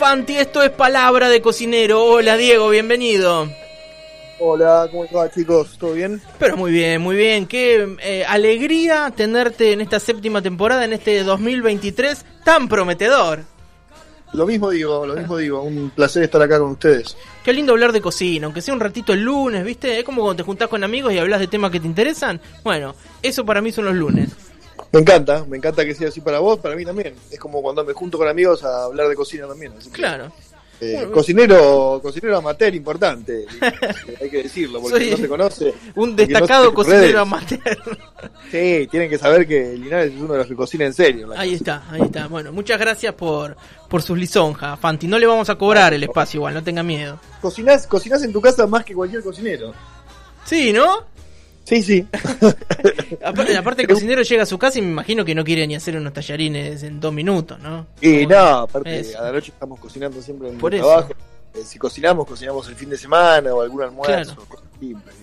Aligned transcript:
Fanti, 0.00 0.38
esto 0.38 0.62
es 0.62 0.70
Palabra 0.70 1.28
de 1.28 1.42
Cocinero. 1.42 2.02
Hola 2.02 2.38
Diego, 2.38 2.70
bienvenido. 2.70 3.50
Hola, 4.38 4.88
¿cómo 4.90 5.04
estás 5.04 5.34
chicos? 5.34 5.76
¿Todo 5.78 5.92
bien? 5.92 6.22
Pero 6.38 6.56
muy 6.56 6.72
bien, 6.72 7.02
muy 7.02 7.14
bien. 7.16 7.46
Qué 7.46 7.96
eh, 8.02 8.24
alegría 8.24 9.12
tenerte 9.14 9.72
en 9.72 9.82
esta 9.82 10.00
séptima 10.00 10.40
temporada, 10.40 10.86
en 10.86 10.94
este 10.94 11.22
2023 11.22 12.24
tan 12.42 12.66
prometedor. 12.66 13.40
Lo 14.32 14.46
mismo 14.46 14.70
digo, 14.70 15.06
lo 15.06 15.16
mismo 15.16 15.36
digo. 15.36 15.60
Un 15.60 15.90
placer 15.90 16.22
estar 16.22 16.40
acá 16.40 16.58
con 16.58 16.70
ustedes. 16.70 17.14
Qué 17.44 17.52
lindo 17.52 17.72
hablar 17.72 17.92
de 17.92 18.00
cocina, 18.00 18.46
aunque 18.46 18.62
sea 18.62 18.72
un 18.72 18.80
ratito 18.80 19.12
el 19.12 19.20
lunes, 19.20 19.62
¿viste? 19.66 19.98
Es 19.98 20.04
como 20.04 20.22
cuando 20.22 20.42
te 20.42 20.46
juntás 20.46 20.68
con 20.68 20.82
amigos 20.82 21.12
y 21.12 21.18
hablas 21.18 21.40
de 21.40 21.46
temas 21.46 21.70
que 21.70 21.78
te 21.78 21.86
interesan. 21.86 22.40
Bueno, 22.64 22.94
eso 23.20 23.44
para 23.44 23.60
mí 23.60 23.70
son 23.70 23.84
los 23.84 23.94
lunes. 23.94 24.30
Me 24.92 25.00
encanta, 25.00 25.44
me 25.48 25.56
encanta 25.56 25.84
que 25.84 25.94
sea 25.94 26.08
así 26.08 26.20
para 26.20 26.40
vos, 26.40 26.58
para 26.58 26.74
mí 26.74 26.84
también. 26.84 27.14
Es 27.30 27.38
como 27.38 27.62
cuando 27.62 27.84
me 27.84 27.92
junto 27.92 28.18
con 28.18 28.26
amigos 28.28 28.64
a 28.64 28.84
hablar 28.84 29.08
de 29.08 29.14
cocina 29.14 29.46
también. 29.46 29.72
así 29.78 29.88
que, 29.88 29.94
Claro. 29.96 30.32
eh, 30.80 30.94
Bueno. 30.96 31.12
cocinero, 31.12 32.00
cocinero 32.02 32.38
amateur 32.38 32.74
importante, 32.74 33.44
hay 34.20 34.28
que 34.30 34.42
decirlo, 34.44 34.80
porque 34.80 35.10
no 35.12 35.16
se 35.16 35.28
conoce. 35.28 35.74
Un 35.94 36.10
no 36.10 36.16
destacado 36.16 36.74
cocinero 36.74 37.02
redes. 37.02 37.16
amateur. 37.16 37.60
Sí, 38.50 38.88
tienen 38.90 39.08
que 39.08 39.16
saber 39.16 39.46
que 39.46 39.74
Linares 39.76 40.12
es 40.12 40.20
uno 40.20 40.32
de 40.32 40.38
los 40.40 40.46
que 40.48 40.56
cocina 40.56 40.84
en 40.84 40.92
serio. 40.92 41.28
Ahí 41.36 41.54
está, 41.54 41.84
ahí 41.88 42.00
está. 42.02 42.26
Bueno, 42.26 42.50
muchas 42.52 42.80
gracias 42.80 43.14
por, 43.14 43.56
por 43.88 44.02
sus 44.02 44.18
lisonjas, 44.18 44.76
Fanti. 44.80 45.06
No 45.06 45.20
le 45.20 45.26
vamos 45.26 45.48
a 45.50 45.54
cobrar 45.54 45.94
el 45.94 46.02
espacio 46.02 46.38
igual, 46.38 46.54
no 46.54 46.64
tenga 46.64 46.82
miedo. 46.82 47.20
Cocinás, 47.40 47.86
cocinás 47.86 48.24
en 48.24 48.32
tu 48.32 48.40
casa 48.40 48.66
más 48.66 48.84
que 48.84 48.92
cualquier 48.92 49.22
cocinero. 49.22 49.72
Sí, 50.44 50.72
¿no? 50.72 51.04
Sí, 51.70 51.82
sí. 51.84 52.06
Aparte, 53.24 53.56
aparte 53.56 53.82
el 53.82 53.88
cocinero 53.88 54.22
llega 54.22 54.42
a 54.42 54.46
su 54.46 54.58
casa 54.58 54.78
y 54.78 54.82
me 54.82 54.88
imagino 54.90 55.24
que 55.24 55.34
no 55.36 55.44
quiere 55.44 55.66
ni 55.68 55.76
hacer 55.76 55.96
unos 55.96 56.12
tallarines 56.12 56.82
en 56.82 56.98
dos 57.00 57.12
minutos, 57.12 57.60
¿no? 57.60 57.86
Y 58.00 58.24
Como- 58.24 58.34
no, 58.34 58.46
aparte, 58.58 59.00
Eso. 59.00 59.18
a 59.20 59.22
la 59.26 59.32
noche 59.32 59.52
estamos 59.52 59.78
cocinando 59.78 60.20
siempre 60.20 60.48
en 60.48 60.58
Por 60.58 60.74
el 60.74 60.80
eso. 60.80 60.88
trabajo. 60.88 61.12
Eh, 61.54 61.62
si 61.64 61.78
cocinamos, 61.78 62.26
cocinamos 62.26 62.66
el 62.68 62.74
fin 62.74 62.90
de 62.90 62.98
semana 62.98 63.54
o 63.54 63.62
algún 63.62 63.82
almuerzo, 63.82 64.34
Claro. 64.34 64.48
cosas 64.48 64.66
simples. 64.80 65.14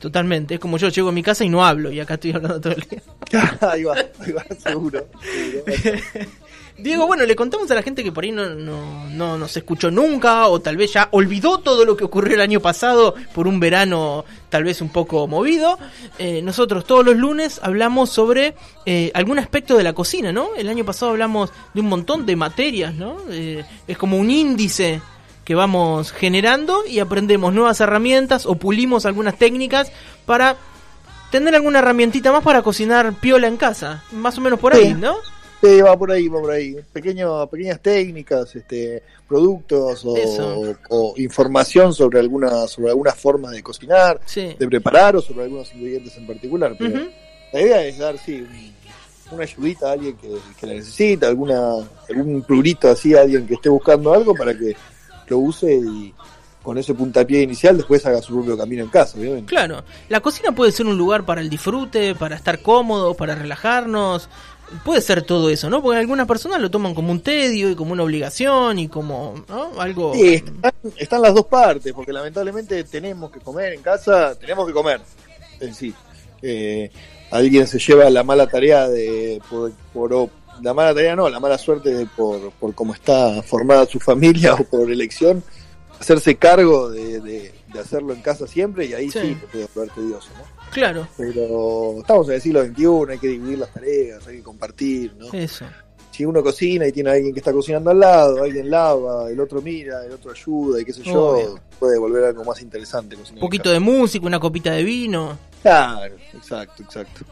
Totalmente, 0.00 0.54
es 0.54 0.60
como 0.60 0.78
yo 0.78 0.88
llego 0.88 1.08
a 1.10 1.12
mi 1.12 1.22
casa 1.22 1.44
y 1.44 1.48
no 1.48 1.64
hablo 1.64 1.90
y 1.92 2.00
acá 2.00 2.14
estoy 2.14 2.32
hablando 2.32 2.60
todo 2.60 2.72
el 2.72 2.80
día. 2.82 3.02
ahí 3.60 3.84
va, 3.84 3.94
ahí 4.20 4.32
va, 4.32 4.44
seguro. 4.60 5.06
seguro. 5.22 5.98
Diego, 6.78 7.08
bueno, 7.08 7.26
le 7.26 7.34
contamos 7.34 7.68
a 7.72 7.74
la 7.74 7.82
gente 7.82 8.04
que 8.04 8.12
por 8.12 8.22
ahí 8.22 8.30
no, 8.30 8.50
no, 8.54 9.08
no 9.10 9.36
nos 9.36 9.56
escuchó 9.56 9.90
nunca 9.90 10.46
o 10.46 10.60
tal 10.60 10.76
vez 10.76 10.92
ya 10.92 11.08
olvidó 11.10 11.58
todo 11.58 11.84
lo 11.84 11.96
que 11.96 12.04
ocurrió 12.04 12.36
el 12.36 12.40
año 12.40 12.60
pasado 12.60 13.16
por 13.34 13.48
un 13.48 13.58
verano 13.58 14.24
tal 14.48 14.64
vez 14.64 14.80
un 14.80 14.88
poco 14.88 15.26
movido. 15.26 15.78
Eh, 16.18 16.40
nosotros 16.42 16.84
todos 16.86 17.04
los 17.04 17.16
lunes 17.16 17.60
hablamos 17.62 18.10
sobre 18.10 18.54
eh, 18.86 19.10
algún 19.14 19.38
aspecto 19.38 19.76
de 19.76 19.84
la 19.84 19.92
cocina, 19.92 20.32
¿no? 20.32 20.48
El 20.56 20.68
año 20.68 20.84
pasado 20.84 21.12
hablamos 21.12 21.50
de 21.74 21.80
un 21.80 21.88
montón 21.88 22.26
de 22.26 22.36
materias, 22.36 22.94
¿no? 22.94 23.16
Eh, 23.30 23.64
es 23.86 23.98
como 23.98 24.16
un 24.16 24.30
índice 24.30 25.00
que 25.44 25.54
vamos 25.54 26.12
generando 26.12 26.84
y 26.86 26.98
aprendemos 26.98 27.54
nuevas 27.54 27.80
herramientas 27.80 28.44
o 28.46 28.56
pulimos 28.56 29.06
algunas 29.06 29.36
técnicas 29.38 29.90
para 30.26 30.56
tener 31.30 31.54
alguna 31.54 31.78
herramientita 31.80 32.32
más 32.32 32.42
para 32.42 32.62
cocinar 32.62 33.12
piola 33.14 33.48
en 33.48 33.56
casa. 33.56 34.02
Más 34.12 34.36
o 34.38 34.40
menos 34.40 34.58
por 34.60 34.74
ahí, 34.74 34.88
Sí. 34.88 34.94
¿no? 34.94 35.14
Sí, 35.60 35.80
va 35.80 35.96
por 35.98 36.12
ahí, 36.12 36.28
va 36.28 36.40
por 36.40 36.50
ahí. 36.52 36.76
Pequeño, 36.92 37.46
pequeñas 37.48 37.80
técnicas, 37.80 38.54
este, 38.54 39.02
productos 39.26 40.02
o, 40.06 41.14
información 41.16 41.92
sobre 41.92 42.20
alguna, 42.20 42.66
sobre 42.68 42.90
algunas 42.90 43.16
formas 43.16 43.50
de 43.52 43.62
cocinar, 43.62 44.20
Sí. 44.24 44.54
de 44.58 44.66
preparar 44.68 45.16
o 45.16 45.20
sobre 45.20 45.44
algunos 45.44 45.74
ingredientes 45.74 46.16
en 46.16 46.26
particular. 46.28 46.76
Pero 46.78 47.00
la 47.52 47.60
idea 47.60 47.84
es 47.84 47.98
dar, 47.98 48.16
sí, 48.18 48.40
un- 48.40 48.78
una 49.34 49.42
ayudita 49.42 49.88
a 49.88 49.92
alguien 49.92 50.16
que, 50.16 50.28
que 50.58 50.66
la 50.66 50.74
necesita, 50.74 51.26
alguna, 51.28 51.74
algún 52.08 52.42
plurito 52.42 52.88
así 52.88 53.14
a 53.14 53.22
alguien 53.22 53.46
que 53.46 53.54
esté 53.54 53.68
buscando 53.68 54.14
algo 54.14 54.34
para 54.34 54.56
que 54.56 54.74
lo 55.26 55.38
use 55.38 55.74
y 55.74 56.14
con 56.62 56.78
ese 56.78 56.94
puntapié 56.94 57.42
inicial 57.42 57.76
después 57.76 58.04
haga 58.06 58.22
su 58.22 58.34
propio 58.34 58.56
camino 58.56 58.82
en 58.84 58.88
casa, 58.90 59.18
obviamente. 59.18 59.48
Claro, 59.50 59.82
la 60.08 60.20
cocina 60.20 60.52
puede 60.52 60.70
ser 60.72 60.86
un 60.86 60.96
lugar 60.96 61.24
para 61.26 61.40
el 61.40 61.50
disfrute, 61.50 62.14
para 62.14 62.36
estar 62.36 62.60
cómodo, 62.62 63.14
para 63.14 63.34
relajarnos. 63.34 64.28
Puede 64.84 65.00
ser 65.00 65.22
todo 65.22 65.48
eso, 65.50 65.70
¿no? 65.70 65.82
Porque 65.82 65.98
algunas 65.98 66.26
personas 66.26 66.60
lo 66.60 66.70
toman 66.70 66.94
como 66.94 67.10
un 67.10 67.20
tedio 67.20 67.70
y 67.70 67.74
como 67.74 67.92
una 67.92 68.02
obligación 68.02 68.78
y 68.78 68.88
como 68.88 69.34
¿no? 69.48 69.80
algo... 69.80 70.12
Están 70.96 71.22
las 71.22 71.34
dos 71.34 71.46
partes, 71.46 71.92
porque 71.92 72.12
lamentablemente 72.12 72.84
tenemos 72.84 73.30
que 73.30 73.40
comer 73.40 73.72
en 73.72 73.82
casa, 73.82 74.34
tenemos 74.38 74.66
que 74.66 74.72
comer 74.72 75.00
en 75.60 75.74
sí. 75.74 75.94
Eh, 76.42 76.90
alguien 77.30 77.66
se 77.66 77.78
lleva 77.78 78.08
la 78.10 78.22
mala 78.22 78.46
tarea 78.46 78.88
de, 78.88 79.40
por, 79.48 79.72
por- 79.92 80.30
la 80.62 80.74
mala 80.74 80.92
tarea 80.94 81.14
no, 81.16 81.28
la 81.28 81.40
mala 81.40 81.56
suerte 81.56 81.94
de 81.94 82.06
por, 82.06 82.50
por 82.52 82.74
cómo 82.74 82.92
está 82.92 83.42
formada 83.42 83.86
su 83.86 84.00
familia 84.00 84.54
o 84.58 84.64
por 84.64 84.90
elección, 84.90 85.42
hacerse 86.00 86.36
cargo 86.36 86.90
de, 86.90 87.20
de- 87.20 87.54
de 87.72 87.78
hacerlo 87.80 88.14
en 88.14 88.22
casa 88.22 88.46
siempre 88.46 88.86
y 88.86 88.94
ahí 88.94 89.10
Sí. 89.10 89.18
sí, 89.20 89.34
te 89.40 89.46
puede 89.48 89.68
volver 89.74 89.90
tedioso, 89.94 90.28
¿no? 90.38 90.44
Claro, 90.70 91.06
Pero 91.16 91.96
estamos 91.98 92.28
en 92.28 92.34
el 92.34 92.40
siglo 92.42 92.64
XXI, 92.64 93.12
hay 93.12 93.18
que 93.18 93.28
dividir 93.28 93.58
las 93.58 93.72
tareas, 93.72 94.26
hay 94.26 94.36
que 94.38 94.42
compartir, 94.42 95.14
¿no? 95.18 95.32
eso. 95.32 95.64
si 96.10 96.24
uno 96.24 96.42
cocina 96.42 96.86
y 96.86 96.92
tiene 96.92 97.10
a 97.10 97.12
alguien 97.12 97.32
que 97.32 97.38
está 97.40 97.52
cocinando 97.52 97.90
al 97.90 98.00
lado, 98.00 98.42
alguien 98.42 98.68
lava, 98.70 99.30
el 99.30 99.38
otro 99.38 99.62
mira, 99.62 100.04
el 100.04 100.12
otro 100.12 100.30
ayuda 100.32 100.80
y 100.80 100.84
qué 100.84 100.92
sé 100.92 101.02
yo, 101.04 101.28
Obvio. 101.28 101.60
puede 101.78 101.96
volver 101.98 102.24
algo 102.24 102.44
más 102.44 102.60
interesante. 102.60 103.14
Un 103.14 103.38
poquito 103.38 103.70
de 103.70 103.78
música, 103.78 104.26
una 104.26 104.40
copita 104.40 104.72
de 104.72 104.82
vino. 104.82 105.38
Claro, 105.62 106.16
exacto, 106.34 106.82
exacto. 106.82 107.24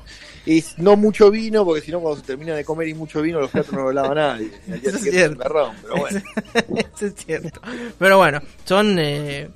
Y 0.46 0.64
no 0.76 0.96
mucho 0.96 1.30
vino, 1.30 1.64
porque 1.64 1.80
si 1.82 1.90
no 1.90 2.00
cuando 2.00 2.20
se 2.20 2.26
termina 2.26 2.54
de 2.54 2.64
comer 2.64 2.86
y 2.88 2.94
mucho 2.94 3.20
vino, 3.20 3.40
los 3.40 3.50
platos 3.50 3.72
no 3.72 3.82
los 3.82 3.94
lava 3.94 4.14
nadie. 4.14 4.50
Eso 4.82 4.96
es 4.96 5.02
cierto. 5.02 5.42
rompe, 5.48 5.78
pero 5.82 5.96
bueno. 5.96 6.20
Eso 6.96 7.06
es 7.06 7.14
cierto. 7.16 7.60
Pero 7.98 8.18
bueno, 8.18 8.40
son 8.64 8.96
eh, 8.98 9.48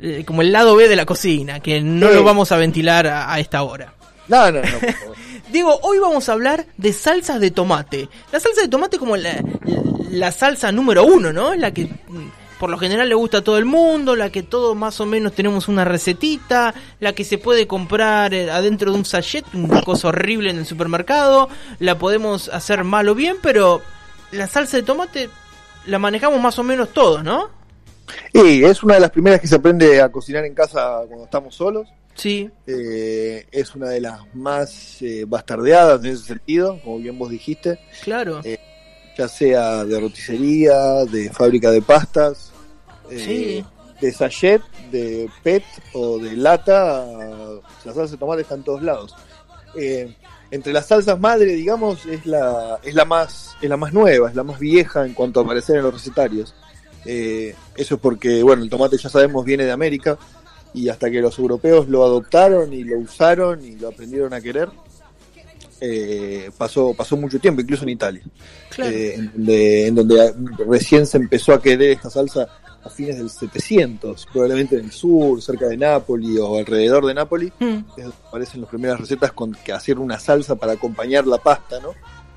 eh, 0.00 0.24
como 0.26 0.42
el 0.42 0.50
lado 0.52 0.74
B 0.76 0.88
de 0.88 0.96
la 0.96 1.06
cocina, 1.06 1.60
que 1.60 1.80
no 1.80 2.08
Sí. 2.08 2.14
lo 2.14 2.24
vamos 2.24 2.50
a 2.52 2.56
ventilar 2.56 3.06
a, 3.06 3.32
a 3.32 3.38
esta 3.40 3.62
hora. 3.62 3.94
No, 4.28 4.50
no, 4.50 4.60
no, 4.60 4.78
por 4.78 4.92
favor. 4.94 5.16
Diego, 5.52 5.78
hoy 5.82 5.98
vamos 6.00 6.28
a 6.28 6.32
hablar 6.32 6.66
de 6.76 6.92
salsas 6.92 7.40
de 7.40 7.52
tomate. 7.52 8.08
La 8.32 8.40
salsa 8.40 8.62
de 8.62 8.68
tomate 8.68 8.98
como 8.98 9.16
la, 9.16 9.40
la 10.10 10.32
salsa 10.32 10.72
número 10.72 11.04
uno, 11.04 11.32
¿no? 11.32 11.52
Es 11.52 11.60
la 11.60 11.72
que 11.72 11.84
mm, 11.84 12.28
por 12.58 12.70
lo 12.70 12.78
general 12.78 13.08
le 13.08 13.14
gusta 13.14 13.38
a 13.38 13.44
todo 13.44 13.58
el 13.58 13.64
mundo, 13.64 14.16
la 14.16 14.30
que 14.30 14.42
todos 14.42 14.74
más 14.76 15.00
o 15.00 15.06
menos 15.06 15.32
tenemos 15.32 15.68
una 15.68 15.84
recetita, 15.84 16.74
la 17.00 17.12
que 17.14 17.24
se 17.24 17.38
puede 17.38 17.66
comprar 17.66 18.32
eh, 18.34 18.50
adentro 18.50 18.92
de 18.92 18.98
un 18.98 19.04
sachet, 19.04 19.44
una 19.54 19.82
cosa 19.82 20.08
horrible 20.08 20.50
en 20.50 20.58
el 20.58 20.66
supermercado, 20.66 21.48
la 21.78 21.98
podemos 21.98 22.48
hacer 22.48 22.84
mal 22.84 23.08
o 23.08 23.14
bien, 23.14 23.36
pero 23.42 23.82
la 24.32 24.46
salsa 24.46 24.78
de 24.78 24.82
tomate 24.82 25.28
la 25.86 25.98
manejamos 25.98 26.40
más 26.40 26.58
o 26.58 26.62
menos 26.62 26.90
todos, 26.92 27.22
¿no? 27.22 27.50
Y 28.32 28.64
es 28.64 28.82
una 28.82 28.94
de 28.94 29.00
las 29.00 29.10
primeras 29.10 29.40
que 29.40 29.46
se 29.48 29.56
aprende 29.56 30.00
a 30.00 30.10
cocinar 30.10 30.44
en 30.44 30.54
casa 30.54 31.02
cuando 31.06 31.24
estamos 31.24 31.54
solos. 31.54 31.88
Sí, 32.14 32.48
Eh, 32.66 33.46
es 33.52 33.74
una 33.74 33.90
de 33.90 34.00
las 34.00 34.20
más 34.34 35.02
eh, 35.02 35.24
bastardeadas 35.26 36.02
en 36.02 36.12
ese 36.12 36.24
sentido, 36.24 36.80
como 36.82 36.98
bien 36.98 37.18
vos 37.18 37.28
dijiste. 37.28 37.78
claro. 38.02 38.40
Eh, 38.42 38.58
ya 39.16 39.28
sea 39.28 39.84
de 39.84 40.00
roticería, 40.00 41.04
de 41.04 41.30
fábrica 41.30 41.70
de 41.70 41.82
pastas, 41.82 42.52
eh, 43.10 43.64
de 44.00 44.12
sachet, 44.12 44.62
de 44.90 45.28
PET 45.42 45.64
o 45.94 46.18
de 46.18 46.36
lata, 46.36 47.06
la 47.84 47.94
salsa 47.94 48.12
de 48.12 48.18
tomate 48.18 48.42
está 48.42 48.54
en 48.54 48.62
todos 48.62 48.82
lados. 48.82 49.14
Eh, 49.74 50.14
entre 50.50 50.72
las 50.72 50.86
salsas 50.86 51.18
madre, 51.18 51.54
digamos, 51.54 52.06
es 52.06 52.24
la, 52.26 52.78
es 52.82 52.94
la 52.94 53.04
más, 53.04 53.56
es 53.60 53.68
la 53.68 53.76
más 53.76 53.92
nueva, 53.92 54.28
es 54.28 54.36
la 54.36 54.44
más 54.44 54.58
vieja 54.58 55.04
en 55.04 55.14
cuanto 55.14 55.40
a 55.40 55.42
aparecer 55.44 55.76
en 55.76 55.82
los 55.82 55.94
recetarios. 55.94 56.54
Eh, 57.04 57.54
eso 57.76 57.94
es 57.96 58.00
porque, 58.00 58.42
bueno, 58.42 58.62
el 58.62 58.70
tomate 58.70 58.96
ya 58.96 59.08
sabemos 59.08 59.44
viene 59.44 59.64
de 59.64 59.72
América 59.72 60.18
y 60.74 60.88
hasta 60.88 61.10
que 61.10 61.20
los 61.20 61.38
europeos 61.38 61.88
lo 61.88 62.04
adoptaron 62.04 62.72
y 62.72 62.84
lo 62.84 62.98
usaron 62.98 63.64
y 63.64 63.76
lo 63.76 63.88
aprendieron 63.88 64.34
a 64.34 64.40
querer, 64.40 64.68
eh, 65.80 66.50
pasó, 66.56 66.94
pasó 66.94 67.16
mucho 67.16 67.38
tiempo, 67.38 67.60
incluso 67.60 67.82
en 67.84 67.90
Italia 67.90 68.22
Claro. 68.70 68.90
eh, 68.90 69.14
en, 69.14 69.32
donde, 69.32 69.86
en 69.88 69.94
donde 69.94 70.34
recién 70.68 71.06
se 71.06 71.16
empezó 71.18 71.52
a 71.52 71.60
querer 71.62 71.90
esta 71.92 72.10
salsa 72.10 72.46
a 72.82 72.88
fines 72.88 73.18
del 73.18 73.28
700, 73.30 74.26
probablemente 74.32 74.76
en 74.78 74.84
el 74.84 74.92
sur, 74.92 75.42
cerca 75.42 75.66
de 75.66 75.76
Nápoli 75.76 76.38
o 76.38 76.56
alrededor 76.58 77.04
de 77.06 77.14
Nápoli. 77.14 77.52
Mm, 77.58 77.78
aparecen 78.28 78.60
las 78.60 78.70
primeras 78.70 79.00
recetas 79.00 79.32
con 79.32 79.52
que 79.64 79.72
hacer 79.72 79.98
una 79.98 80.20
salsa 80.20 80.54
para 80.54 80.72
acompañar 80.74 81.26
la 81.26 81.38
pasta, 81.38 81.80
¿no? 81.80 81.90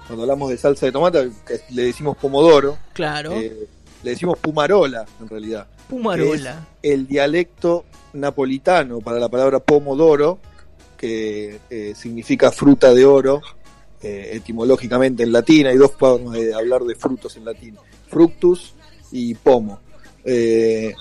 Cuando 0.08 0.24
hablamos 0.24 0.50
de 0.50 0.58
salsa 0.58 0.88
de 0.88 0.92
tomate, 0.92 1.30
le 1.70 1.84
decimos 1.84 2.18
pomodoro, 2.18 2.80
claro. 2.94 3.34
eh, 3.34 3.68
le 4.02 4.10
decimos 4.10 4.40
pumarola 4.40 5.06
en 5.22 5.30
realidad. 5.30 5.68
Pumarola. 5.88 6.66
El 6.82 7.06
dialecto 7.06 7.86
napolitano 8.14 9.02
para 9.02 9.20
la 9.20 9.30
palabra 9.30 9.60
pomodoro, 9.60 10.40
que 11.00 11.62
eh, 11.70 11.94
significa 11.96 12.52
fruta 12.52 12.94
de 12.94 13.06
oro, 13.06 13.42
eh, 14.02 14.32
etimológicamente 14.34 15.24
en 15.24 15.32
latín, 15.32 15.66
hay 15.68 15.78
dos 15.78 15.94
formas 15.98 16.34
de 16.34 16.54
hablar 16.54 16.82
de 16.84 16.96
frutos 16.96 17.38
en 17.38 17.46
latín, 17.46 17.78
fructus 18.10 18.74
y 19.10 19.34
pomo. 19.34 19.80
Eh, 20.26 20.94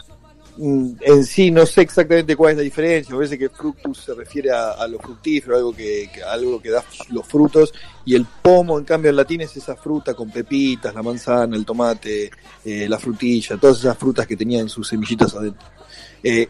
mm, 0.56 0.91
en 1.00 1.25
sí 1.25 1.50
no 1.50 1.67
sé 1.67 1.81
exactamente 1.81 2.37
cuál 2.37 2.53
es 2.53 2.59
la 2.59 2.62
diferencia, 2.62 3.11
me 3.11 3.19
parece 3.19 3.37
que 3.37 3.49
fructus 3.49 4.05
se 4.05 4.15
refiere 4.15 4.53
a, 4.53 4.71
a 4.71 4.87
lo 4.87 5.00
fructífero, 5.00 5.56
algo 5.56 5.75
que, 5.75 6.09
algo 6.31 6.62
que 6.62 6.71
da 6.71 6.85
los 7.11 7.27
frutos, 7.27 7.75
y 8.05 8.15
el 8.15 8.25
pomo 8.41 8.79
en 8.79 8.85
cambio 8.85 9.11
en 9.11 9.17
latín 9.17 9.41
es 9.41 9.56
esa 9.56 9.75
fruta 9.75 10.15
con 10.15 10.31
pepitas, 10.31 10.94
la 10.94 11.03
manzana, 11.03 11.56
el 11.56 11.67
tomate, 11.67 12.31
la 12.65 12.99
frutilla, 13.01 13.56
todas 13.56 13.81
esas 13.81 13.99
frutas 13.99 14.29
que 14.29 14.37
tenían 14.37 14.69
sus 14.69 14.87
semillitas 14.87 15.35
adentro. 15.35 15.67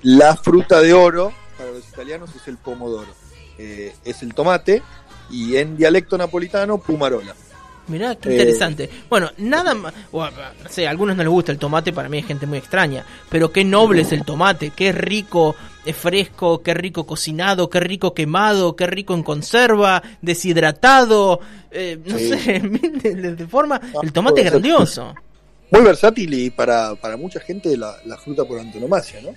La 0.02 0.36
fruta 0.36 0.82
de 0.82 0.92
oro 0.92 1.32
para 1.56 1.70
los 1.70 1.88
italianos 1.88 2.30
es 2.36 2.46
el 2.46 2.56
pomodoro, 2.58 3.27
Eh, 3.58 3.92
es 4.04 4.22
el 4.22 4.34
tomate, 4.34 4.82
y 5.30 5.56
en 5.56 5.76
dialecto 5.76 6.16
napolitano, 6.16 6.78
pumarola. 6.78 7.34
Mirá, 7.88 8.16
qué 8.16 8.28
Eh, 8.28 8.32
interesante. 8.32 8.90
Bueno, 9.08 9.30
nada 9.38 9.74
más. 9.74 9.94
bueno, 10.12 10.36
no 10.62 10.68
sé, 10.68 10.86
a 10.86 10.90
algunos 10.90 11.16
no 11.16 11.22
les 11.22 11.30
gusta 11.32 11.52
el 11.52 11.58
tomate, 11.58 11.92
para 11.92 12.08
mí 12.10 12.18
es 12.18 12.26
gente 12.26 12.46
muy 12.46 12.58
extraña. 12.58 13.04
Pero 13.30 13.50
qué 13.50 13.64
noble 13.64 14.02
es 14.02 14.12
el 14.12 14.24
tomate, 14.26 14.70
qué 14.76 14.92
rico, 14.92 15.56
es 15.86 15.96
fresco, 15.96 16.62
qué 16.62 16.74
rico 16.74 17.06
cocinado, 17.06 17.70
qué 17.70 17.80
rico 17.80 18.12
quemado, 18.12 18.76
qué 18.76 18.86
rico 18.86 19.14
en 19.14 19.22
conserva, 19.22 20.02
deshidratado. 20.20 21.40
eh, 21.70 21.98
no 22.04 22.18
Sí. 22.18 22.28
sé, 22.28 22.60
de, 22.60 23.34
de 23.36 23.46
forma. 23.46 23.80
Ah, 23.82 24.00
El 24.02 24.12
tomate 24.12 24.42
es 24.42 24.50
grandioso. 24.50 25.14
Muy 25.70 25.82
versátil 25.82 26.32
y 26.32 26.50
para, 26.50 26.94
para 26.94 27.16
mucha 27.16 27.40
gente 27.40 27.76
la, 27.76 27.96
la 28.06 28.16
fruta 28.16 28.44
por 28.44 28.58
antonomasia, 28.58 29.20
¿no? 29.22 29.30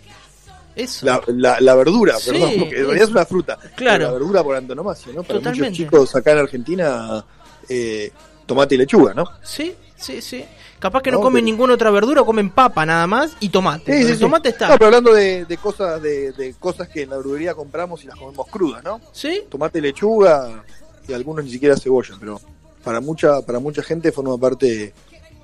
Eso. 0.76 1.06
La, 1.06 1.22
la, 1.28 1.60
la 1.62 1.76
verdura, 1.76 2.18
Sí, 2.18 2.32
perdón, 2.32 2.52
porque 2.60 2.76
en 2.78 2.84
realidad 2.86 3.04
es 3.04 3.10
una 3.12 3.26
fruta. 3.26 3.58
Claro. 3.76 4.06
La 4.06 4.12
verdura 4.12 4.44
por 4.44 4.56
antonomasia, 4.56 5.12
¿no? 5.14 5.24
Para 5.24 5.40
Totalmente. 5.40 5.70
muchos 5.70 5.78
chicos 5.78 6.16
acá 6.16 6.32
en 6.32 6.38
Argentina, 6.40 7.26
eh, 7.70 8.12
tomate 8.46 8.76
y 8.76 8.78
lechuga, 8.80 9.14
¿no? 9.14 9.26
Sí, 9.44 9.76
sí, 9.98 10.22
sí. 10.22 10.46
Capaz 10.80 11.04
que 11.04 11.12
no, 11.12 11.18
No, 11.18 11.24
comen 11.24 11.44
pero- 11.44 11.46
ninguna 11.52 11.74
otra 11.76 11.92
verdura, 11.92 12.24
comen 12.24 12.50
papa 12.50 12.86
nada 12.88 13.06
más 13.06 13.34
y 13.40 13.50
tomate. 13.50 13.96
Sí, 14.00 14.06
sí, 14.06 14.12
el 14.14 14.20
tomate 14.20 14.50
está. 14.50 14.68
No, 14.70 14.74
pero 14.74 14.86
hablando 14.88 15.14
de, 15.14 15.46
de 15.46 15.58
cosas 15.58 16.02
de, 16.02 16.32
de 16.32 16.54
cosas 16.56 16.88
que 16.90 17.04
en 17.04 17.12
la 17.12 17.18
verdulería 17.18 17.54
compramos 17.54 18.04
y 18.04 18.08
las 18.08 18.16
comemos 18.18 18.48
crudas, 18.48 18.84
¿no? 18.84 19.00
¿Sí? 19.12 19.44
Tomate, 19.50 19.80
lechuga 19.80 20.64
y 21.08 21.14
algunos 21.14 21.46
ni 21.46 21.52
siquiera 21.52 21.76
cebolla, 21.78 22.16
pero 22.20 22.42
para 22.84 23.00
mucha 23.00 23.42
para 23.44 23.60
mucha 23.60 23.84
gente 23.84 24.12
forma 24.12 24.36
parte 24.40 24.92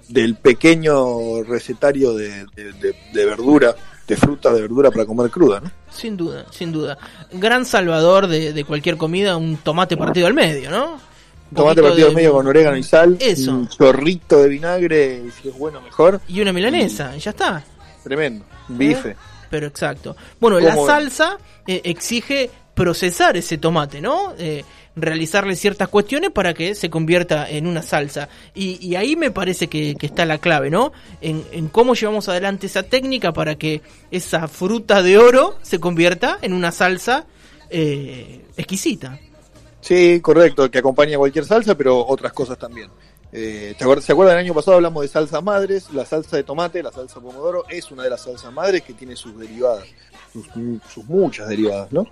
del 0.07 0.35
pequeño 0.38 1.44
recetario 1.44 2.13
de- 2.15 2.45
de 3.13 3.25
verdura, 3.25 3.75
de 4.07 4.15
fruta, 4.15 4.54
de 4.54 4.62
verdura 4.62 4.89
para 4.92 5.06
comer 5.06 5.30
cruda, 5.30 5.59
¿no? 5.59 5.69
Sin 5.92 6.15
duda, 6.15 6.45
sin 6.51 6.71
duda. 6.71 6.98
Gran 7.33 7.65
salvador 7.65 8.27
de, 8.27 8.54
de 8.54 8.63
cualquier 8.63 8.98
comida, 8.98 9.36
un 9.38 9.57
tomate 9.57 9.98
partido 9.98 10.27
al 10.27 10.33
medio, 10.33 10.69
¿no? 10.71 11.00
Tomate 11.54 11.81
partido 11.81 12.06
de- 12.07 12.12
en 12.12 12.15
medio 12.15 12.33
con 12.33 12.48
orégano 12.48 12.77
y 12.77 12.83
sal, 12.83 13.18
Eso. 13.19 13.51
un 13.51 13.68
chorrito 13.68 14.42
de 14.42 14.50
vinagre, 14.50 15.24
si 15.42 15.50
es 15.50 15.57
bueno 15.57 15.81
mejor, 15.81 16.21
Y 16.27 16.42
una 16.42 16.51
milanesa, 16.54 17.15
y 17.15 17.19
ya 17.19 17.31
está. 17.31 17.63
tremendo, 18.04 18.45
un 18.69 18.77
bife. 18.77 19.15
Pero 19.50 19.68
exacto. 19.68 20.15
Bueno, 20.39 20.60
la 20.60 20.75
salsa 20.75 21.38
eh, 21.65 21.81
exige 21.86 22.50
procesar 22.74 23.36
ese 23.38 23.57
tomate, 23.57 24.01
¿no? 24.01 24.33
Eh, 24.38 24.63
realizarle 24.98 25.56
ciertas 25.56 25.88
cuestiones 25.88 26.32
para 26.32 26.54
que 26.54 26.76
se 26.76 26.90
convierta 26.90 27.50
en 27.50 27.68
una 27.68 27.82
salsa. 27.82 28.28
Y, 28.54 28.96
ahí 28.96 29.16
me 29.16 29.32
parece 29.32 29.68
que, 29.68 29.96
que 29.96 30.08
está 30.08 30.26
la 30.26 30.40
clave, 30.40 30.70
¿no? 30.70 30.92
En, 31.22 31.46
en 31.52 31.70
cómo 31.70 31.94
llevamos 31.94 32.28
adelante 32.28 32.68
esa 32.68 32.84
técnica 32.84 33.32
para 33.32 33.56
que 33.56 33.82
esa 34.12 34.48
fruta 34.48 35.04
de 35.04 35.18
oro 35.18 35.58
se 35.62 35.80
convierta 35.80 36.38
en 36.42 36.54
una 36.54 36.72
salsa 36.72 37.26
eh, 37.70 38.46
exquisita. 38.58 39.20
Sí, 39.82 40.20
correcto, 40.22 40.70
que 40.70 40.80
acompaña 40.80 41.18
cualquier 41.18 41.46
salsa, 41.46 41.76
pero 41.76 42.06
otras 42.06 42.34
cosas 42.34 42.58
también. 42.58 42.90
Eh, 43.31 43.75
¿te 43.77 43.85
acuer- 43.85 44.01
¿Se 44.01 44.12
acuerdan? 44.13 44.38
El 44.38 44.45
año 44.45 44.53
pasado 44.53 44.77
hablamos 44.77 45.01
de 45.01 45.07
salsas 45.09 45.44
madres. 45.44 45.91
La 45.94 46.06
salsa 46.06 46.38
de 46.38 46.44
tomate, 46.44 46.81
la 46.81 46.91
salsa 46.91 47.19
pomodoro, 47.19 47.65
es 47.69 47.91
una 47.91 48.03
de 48.03 48.09
las 48.09 48.21
salsas 48.24 48.51
madres 48.53 48.83
que 48.83 48.94
tiene 48.94 49.15
sus 49.15 49.38
derivadas, 49.38 49.85
sus, 50.31 50.45
sus 50.94 51.06
muchas 51.06 51.47
derivadas, 51.50 51.91
¿no? 51.91 52.07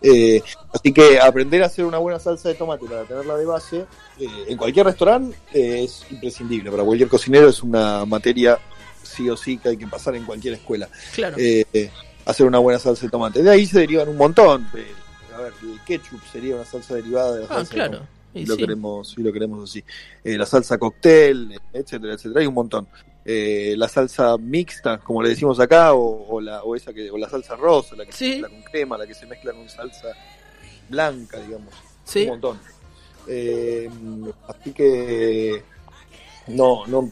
Eh, 0.00 0.40
así 0.72 0.92
que 0.92 1.18
aprender 1.20 1.62
a 1.62 1.66
hacer 1.66 1.84
una 1.84 1.98
buena 1.98 2.18
salsa 2.18 2.48
de 2.50 2.54
tomate 2.54 2.86
para 2.86 3.02
tenerla 3.04 3.36
de 3.36 3.44
base 3.46 3.84
eh, 4.18 4.26
en 4.48 4.56
cualquier 4.56 4.86
restaurante 4.86 5.36
eh, 5.52 5.84
es 5.84 6.04
imprescindible. 6.10 6.70
Para 6.70 6.84
cualquier 6.84 7.08
cocinero 7.08 7.48
es 7.48 7.62
una 7.62 8.04
materia 8.06 8.58
sí 9.02 9.28
o 9.28 9.36
sí 9.36 9.58
que 9.58 9.70
hay 9.70 9.76
que 9.76 9.86
pasar 9.88 10.14
en 10.14 10.24
cualquier 10.24 10.54
escuela. 10.54 10.88
Claro. 11.14 11.36
Eh, 11.38 11.66
eh, 11.72 11.90
hacer 12.26 12.46
una 12.46 12.58
buena 12.58 12.78
salsa 12.78 13.06
de 13.06 13.10
tomate. 13.10 13.42
De 13.42 13.50
ahí 13.50 13.66
se 13.66 13.80
derivan 13.80 14.08
un 14.08 14.16
montón. 14.16 14.68
a 15.34 15.40
ver, 15.40 15.52
el 15.62 15.80
ketchup 15.84 16.20
sería 16.30 16.54
una 16.54 16.64
salsa 16.64 16.94
derivada 16.94 17.32
de 17.34 17.40
la 17.40 17.46
Ah, 17.46 17.54
salsa 17.56 17.70
de 17.70 17.74
claro. 17.74 17.92
tomate 17.98 18.19
Y 18.34 18.46
lo 18.46 18.54
sí. 18.54 18.60
queremos 18.60 19.08
si 19.10 19.22
lo 19.22 19.32
queremos 19.32 19.68
así. 19.70 19.82
Eh, 20.24 20.36
la 20.38 20.46
salsa 20.46 20.78
cóctel 20.78 21.58
etcétera 21.72 22.14
etcétera. 22.14 22.40
Hay 22.40 22.46
un 22.46 22.54
montón. 22.54 22.86
Eh, 23.24 23.74
la 23.76 23.88
salsa 23.88 24.36
mixta 24.38 24.98
como 24.98 25.22
le 25.22 25.28
decimos 25.30 25.60
acá 25.60 25.92
o, 25.94 26.26
o 26.36 26.40
la 26.40 26.62
o 26.62 26.74
esa 26.74 26.92
que 26.92 27.10
o 27.10 27.18
la 27.18 27.28
salsa 27.28 27.54
rosa 27.56 27.94
la 27.96 28.06
que 28.06 28.12
Sí. 28.12 28.34
se 28.34 28.40
mezcla 28.40 28.48
con 28.48 28.62
crema 28.72 28.98
la 28.98 29.06
que 29.06 29.14
se 29.14 29.26
mezcla 29.26 29.52
con 29.52 29.68
salsa 29.68 30.08
blanca 30.88 31.38
digamos. 31.38 31.74
Sí. 32.04 32.22
un 32.22 32.28
montón. 32.30 32.58
Eh, 33.28 33.90
así 34.48 34.72
que 34.72 35.62
no 36.48 36.86
no 36.86 37.10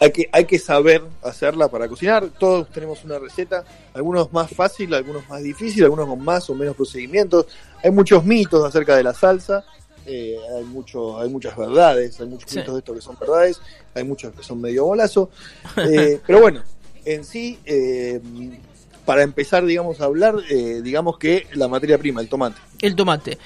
hay 0.00 0.10
que 0.12 0.28
hay 0.32 0.46
que 0.46 0.58
saber 0.58 1.02
hacerla 1.22 1.68
para 1.68 1.86
cocinar. 1.86 2.30
Todos 2.38 2.70
tenemos 2.70 3.04
una 3.04 3.18
receta. 3.18 3.64
Algunos 3.92 4.32
más 4.32 4.50
fácil 4.50 4.94
algunos 4.94 5.28
más 5.28 5.42
difícil 5.42 5.84
algunos 5.84 6.06
con 6.08 6.24
más 6.24 6.48
o 6.48 6.54
menos 6.54 6.74
procedimientos. 6.74 7.46
Hay 7.84 7.90
muchos 7.90 8.24
mitos 8.24 8.64
acerca 8.64 8.96
de 8.96 9.02
la 9.02 9.12
salsa 9.12 9.62
eh, 10.12 10.36
hay 10.56 10.64
mucho 10.64 11.18
hay 11.20 11.28
muchas 11.28 11.56
verdades 11.56 12.18
hay 12.20 12.26
muchos 12.26 12.50
Sí. 12.50 12.58
mitos 12.58 12.74
de 12.74 12.78
estos 12.80 12.96
que 12.96 13.02
son 13.02 13.16
verdades 13.20 13.60
hay 13.94 14.02
muchos 14.04 14.34
que 14.34 14.42
son 14.42 14.60
medio 14.60 14.84
bolazo 14.86 15.30
Eh, 15.76 16.20
pero 16.26 16.40
bueno 16.40 16.62
en 17.04 17.24
sí 17.24 17.58
eh, 17.64 18.20
para 19.06 19.22
empezar 19.22 19.64
digamos 19.64 20.00
a 20.00 20.04
hablar 20.06 20.34
digamos 20.82 21.16
que 21.18 21.46
la 21.54 21.68
materia 21.68 21.96
prima 21.98 22.20
el 22.20 22.28
tomate 22.28 22.58
El 22.82 22.94
tomate. 22.96 23.38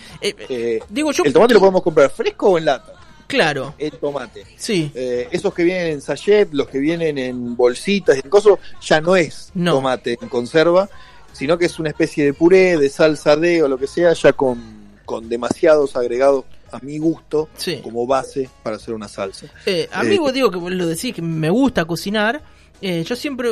Digo 0.88 1.12
yo. 1.12 1.24
el 1.24 1.32
tomate 1.32 1.54
lo 1.54 1.60
podemos 1.60 1.82
comprar 1.82 2.10
fresco 2.10 2.50
o 2.50 2.58
en 2.58 2.64
lata 2.64 2.92
Claro. 3.26 3.74
el 3.78 3.92
tomate 3.92 4.44
Sí. 4.56 4.90
eh, 4.94 5.28
esos 5.30 5.54
que 5.54 5.64
vienen 5.64 5.86
en 5.88 6.00
sachet, 6.02 6.52
los 6.52 6.68
que 6.68 6.78
vienen 6.78 7.16
en 7.18 7.56
bolsitas, 7.56 8.16
en 8.22 8.28
cosas, 8.28 8.54
ya 8.82 9.00
no 9.00 9.16
es 9.16 9.50
No. 9.54 9.72
tomate 9.74 10.18
en 10.20 10.28
conserva, 10.28 10.88
sino 11.32 11.56
que 11.56 11.64
es 11.66 11.78
una 11.78 11.88
especie 11.88 12.24
de 12.26 12.34
puré, 12.34 12.76
de 12.76 12.88
salsa 12.90 13.34
de 13.36 13.62
o 13.62 13.68
lo 13.68 13.78
que 13.78 13.86
sea, 13.86 14.12
ya 14.12 14.32
con, 14.34 14.60
con 15.06 15.28
demasiados 15.28 15.96
agregados 15.96 16.44
a 16.74 16.80
mi 16.80 16.98
gusto 16.98 17.48
Sí. 17.56 17.80
como 17.82 18.06
base 18.06 18.48
para 18.62 18.76
hacer 18.76 18.94
una 18.94 19.08
salsa. 19.08 19.46
Eh, 19.66 19.88
amigo, 19.92 20.30
digo 20.32 20.50
que 20.50 20.58
lo 20.58 20.86
decís, 20.86 21.14
que 21.14 21.22
me 21.22 21.50
gusta 21.50 21.84
cocinar. 21.84 22.42
eh, 22.80 23.02
yo 23.04 23.16
siempre. 23.16 23.48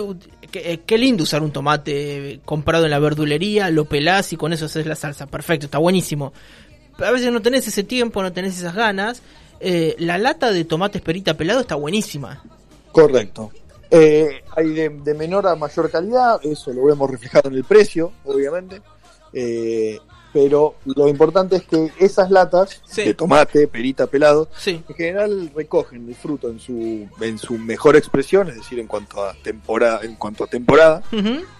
eh, 0.52 0.80
Qué 0.84 0.98
lindo 0.98 1.22
usar 1.22 1.42
un 1.42 1.52
tomate 1.52 2.40
comprado 2.44 2.84
en 2.84 2.90
la 2.90 2.98
verdulería, 2.98 3.70
lo 3.70 3.84
pelás 3.86 4.32
y 4.32 4.36
con 4.36 4.52
eso 4.52 4.66
haces 4.66 4.84
la 4.86 4.96
salsa. 4.96 5.26
Perfecto, 5.26 5.66
está 5.66 5.78
buenísimo. 5.78 6.32
A 6.98 7.10
veces 7.10 7.32
no 7.32 7.40
tenés 7.40 7.66
ese 7.66 7.82
tiempo, 7.84 8.22
no 8.22 8.32
tenés 8.32 8.58
esas 8.58 8.74
ganas. 8.74 9.22
eh, 9.60 9.94
la 10.00 10.18
lata 10.18 10.50
de 10.52 10.64
tomate 10.64 10.98
esperita 10.98 11.34
pelado 11.36 11.60
está 11.60 11.76
buenísima. 11.76 12.42
Correcto. 12.90 13.50
Eh, 13.90 14.42
hay 14.56 14.68
de, 14.70 14.88
de 14.88 15.14
menor 15.14 15.46
a 15.46 15.54
mayor 15.54 15.90
calidad, 15.90 16.40
eso 16.42 16.72
lo 16.72 16.84
vemos 16.86 17.08
reflejado 17.10 17.48
en 17.48 17.54
el 17.54 17.64
precio, 17.64 18.10
obviamente. 18.24 18.82
Eh, 19.32 19.98
pero 20.32 20.76
lo 20.84 21.08
importante 21.08 21.56
es 21.56 21.62
que 21.64 21.90
esas 21.98 22.30
latas 22.30 22.80
Sí. 22.86 23.02
de 23.04 23.14
tomate, 23.14 23.68
perita, 23.68 24.06
pelado, 24.06 24.48
Sí, 24.56 24.82
en 24.88 24.94
general 24.94 25.50
recogen 25.54 26.08
el 26.08 26.14
fruto 26.14 26.48
en 26.48 26.58
su 26.58 27.06
en 27.20 27.38
su 27.38 27.58
mejor 27.58 27.96
expresión, 27.96 28.48
es 28.48 28.56
decir, 28.56 28.78
en 28.78 28.86
cuanto 28.86 29.22
a 29.24 29.34
temporada, 29.42 30.00
en 30.02 30.14
cuanto 30.16 30.44
a 30.44 30.46
temporada, 30.46 31.02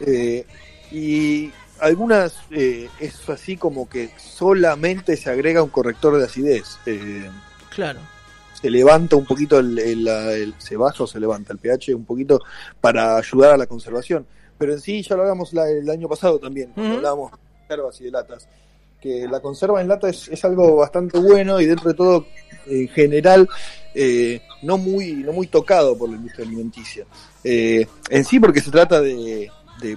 eh, 0.01 0.47
y 0.91 1.51
algunas 1.81 2.35
eh, 2.51 2.89
es 3.01 3.29
así 3.29 3.57
como 3.57 3.89
que 3.89 4.11
solamente 4.17 5.17
se 5.17 5.31
agrega 5.31 5.63
un 5.63 5.71
corrector 5.71 6.17
de 6.19 6.25
acidez, 6.25 6.79
eh, 6.87 7.29
claro. 7.75 8.01
se 8.61 8.71
levanta 8.71 9.17
un 9.17 9.25
poquito 9.27 9.59
el, 9.59 9.79
el- 9.79 10.07
el- 10.09 10.55
se 10.59 10.77
baja 10.77 11.03
o 11.05 11.07
se 11.07 11.19
levanta 11.21 11.53
el 11.53 11.59
pH 11.59 11.95
un 11.95 12.05
poquito 12.05 12.41
para 12.81 13.17
ayudar 13.17 13.53
a 13.53 13.57
la 13.57 13.67
conservación, 13.67 14.25
pero 14.57 14.73
en 14.73 14.81
sí 14.81 15.03
ya 15.03 15.17
lo 15.17 15.23
hablamos 15.23 15.53
la- 15.53 15.69
el 15.69 15.89
año 15.91 16.09
pasado 16.09 16.39
también, 16.39 16.71
cuando 16.75 16.97
hablábamos 16.97 17.33
conservas 17.77 18.01
y 18.01 18.05
de 18.05 18.11
latas, 18.11 18.49
que 19.01 19.27
la 19.29 19.41
conserva 19.41 19.81
en 19.81 19.89
lata 19.89 20.09
es, 20.09 20.29
es 20.29 20.45
algo 20.45 20.77
bastante 20.77 21.19
bueno 21.19 21.61
y 21.61 21.67
dentro 21.67 21.91
de 21.91 21.97
todo, 21.97 22.27
en 22.67 22.89
general, 22.89 23.49
eh, 23.95 24.41
no 24.63 24.79
muy, 24.79 25.15
no 25.15 25.33
muy 25.33 25.47
tocado 25.49 25.97
por 25.97 26.09
la 26.09 26.17
industria 26.17 26.47
alimenticia. 26.47 27.05
Eh, 27.43 27.87
en 28.11 28.25
sí 28.25 28.39
porque 28.39 28.61
se 28.61 28.71
trata 28.71 29.01
de, 29.01 29.51
de 29.81 29.97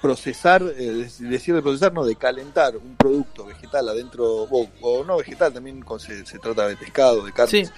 procesar, 0.00 0.62
eh, 0.62 1.08
decir, 1.18 1.54
de 1.54 1.62
procesar, 1.62 1.92
no, 1.92 2.04
de 2.04 2.14
calentar 2.14 2.76
un 2.76 2.94
producto 2.96 3.46
vegetal 3.46 3.88
adentro, 3.88 4.24
o, 4.42 4.68
o 4.82 5.04
no 5.04 5.16
vegetal, 5.16 5.52
también 5.52 5.80
con- 5.80 5.98
se, 5.98 6.24
se 6.24 6.38
trata 6.38 6.68
de 6.68 6.76
pescado, 6.76 7.24
de 7.24 7.32
carne. 7.32 7.64
Sí. 7.64 7.70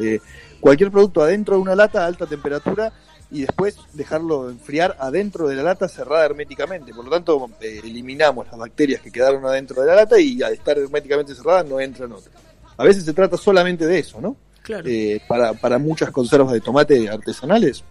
Eh, 0.00 0.20
cualquier 0.60 0.90
producto 0.90 1.22
adentro 1.22 1.56
de 1.56 1.62
una 1.62 1.74
lata 1.74 2.04
a 2.04 2.06
alta 2.06 2.26
temperatura 2.26 2.92
y 3.30 3.42
después 3.42 3.76
dejarlo 3.92 4.48
enfriar 4.48 4.96
adentro 5.00 5.48
de 5.48 5.56
la 5.56 5.62
lata 5.62 5.88
cerrada 5.88 6.24
herméticamente. 6.24 6.92
Por 6.94 7.04
lo 7.04 7.10
tanto, 7.10 7.50
eh, 7.60 7.80
eliminamos 7.82 8.46
las 8.46 8.58
bacterias 8.58 9.00
que 9.00 9.10
quedaron 9.10 9.44
adentro 9.44 9.82
de 9.82 9.88
la 9.88 9.94
lata 9.96 10.20
y 10.20 10.42
al 10.42 10.52
estar 10.52 10.78
herméticamente 10.78 11.34
cerrada 11.34 11.64
no 11.64 11.80
entran 11.80 12.12
otras. 12.12 12.34
A 12.76 12.84
veces 12.84 13.04
se 13.04 13.12
trata 13.12 13.36
solamente 13.36 13.86
de 13.86 13.98
eso, 13.98 14.20
¿no? 14.20 14.36
Claro. 14.62 14.84
Eh, 14.86 15.20
para, 15.28 15.52
para 15.54 15.78
muchas 15.78 16.10
conservas 16.10 16.52
de 16.52 16.60
tomate 16.60 17.08
artesanales. 17.08 17.84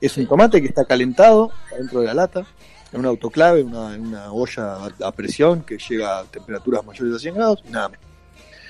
Es 0.00 0.16
un 0.16 0.26
tomate 0.26 0.60
que 0.60 0.68
está 0.68 0.84
calentado 0.84 1.50
adentro 1.72 2.00
de 2.00 2.06
la 2.06 2.14
lata, 2.14 2.46
en 2.92 3.00
un 3.00 3.06
autoclave, 3.06 3.62
una, 3.62 3.94
en 3.94 4.08
una 4.08 4.32
olla 4.32 4.86
a, 5.02 5.12
presión 5.12 5.62
que 5.62 5.78
llega 5.78 6.20
a 6.20 6.24
temperaturas 6.24 6.84
mayores 6.84 7.14
a 7.14 7.18
100 7.18 7.34
grados, 7.34 7.64
nada 7.68 7.90
más. 7.90 7.98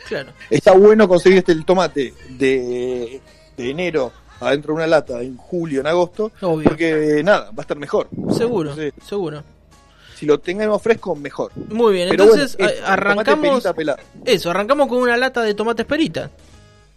Claro. 0.09 0.33
Está 0.49 0.73
bueno 0.73 1.07
conseguir 1.07 1.39
este 1.39 1.53
el 1.53 1.65
tomate 1.65 2.13
de, 2.31 3.21
de 3.57 3.71
enero 3.71 4.13
adentro 4.41 4.73
de 4.73 4.77
una 4.79 4.87
lata 4.87 5.21
en 5.23 5.37
julio, 5.37 5.81
en 5.81 5.87
agosto, 5.87 6.33
Obvio. 6.41 6.65
porque 6.65 7.23
nada, 7.25 7.47
va 7.51 7.55
a 7.59 7.61
estar 7.63 7.77
mejor. 7.77 8.09
Seguro, 8.37 8.71
Entonces, 8.71 8.93
seguro. 9.07 9.43
si 10.17 10.27
lo 10.27 10.39
tengamos 10.41 10.81
fresco, 10.83 11.15
mejor. 11.15 11.53
Muy 11.69 11.93
bien, 11.95 12.09
Pero 12.11 12.25
entonces 12.25 12.57
bueno, 12.57 12.73
tomate 12.73 12.91
arrancamos. 12.93 13.67
Eso, 14.25 14.51
arrancamos 14.51 14.89
con 14.89 14.99
una 14.99 15.17
lata 15.17 15.43
de 15.43 15.55
tomates 15.55 15.87
perita. 15.87 16.31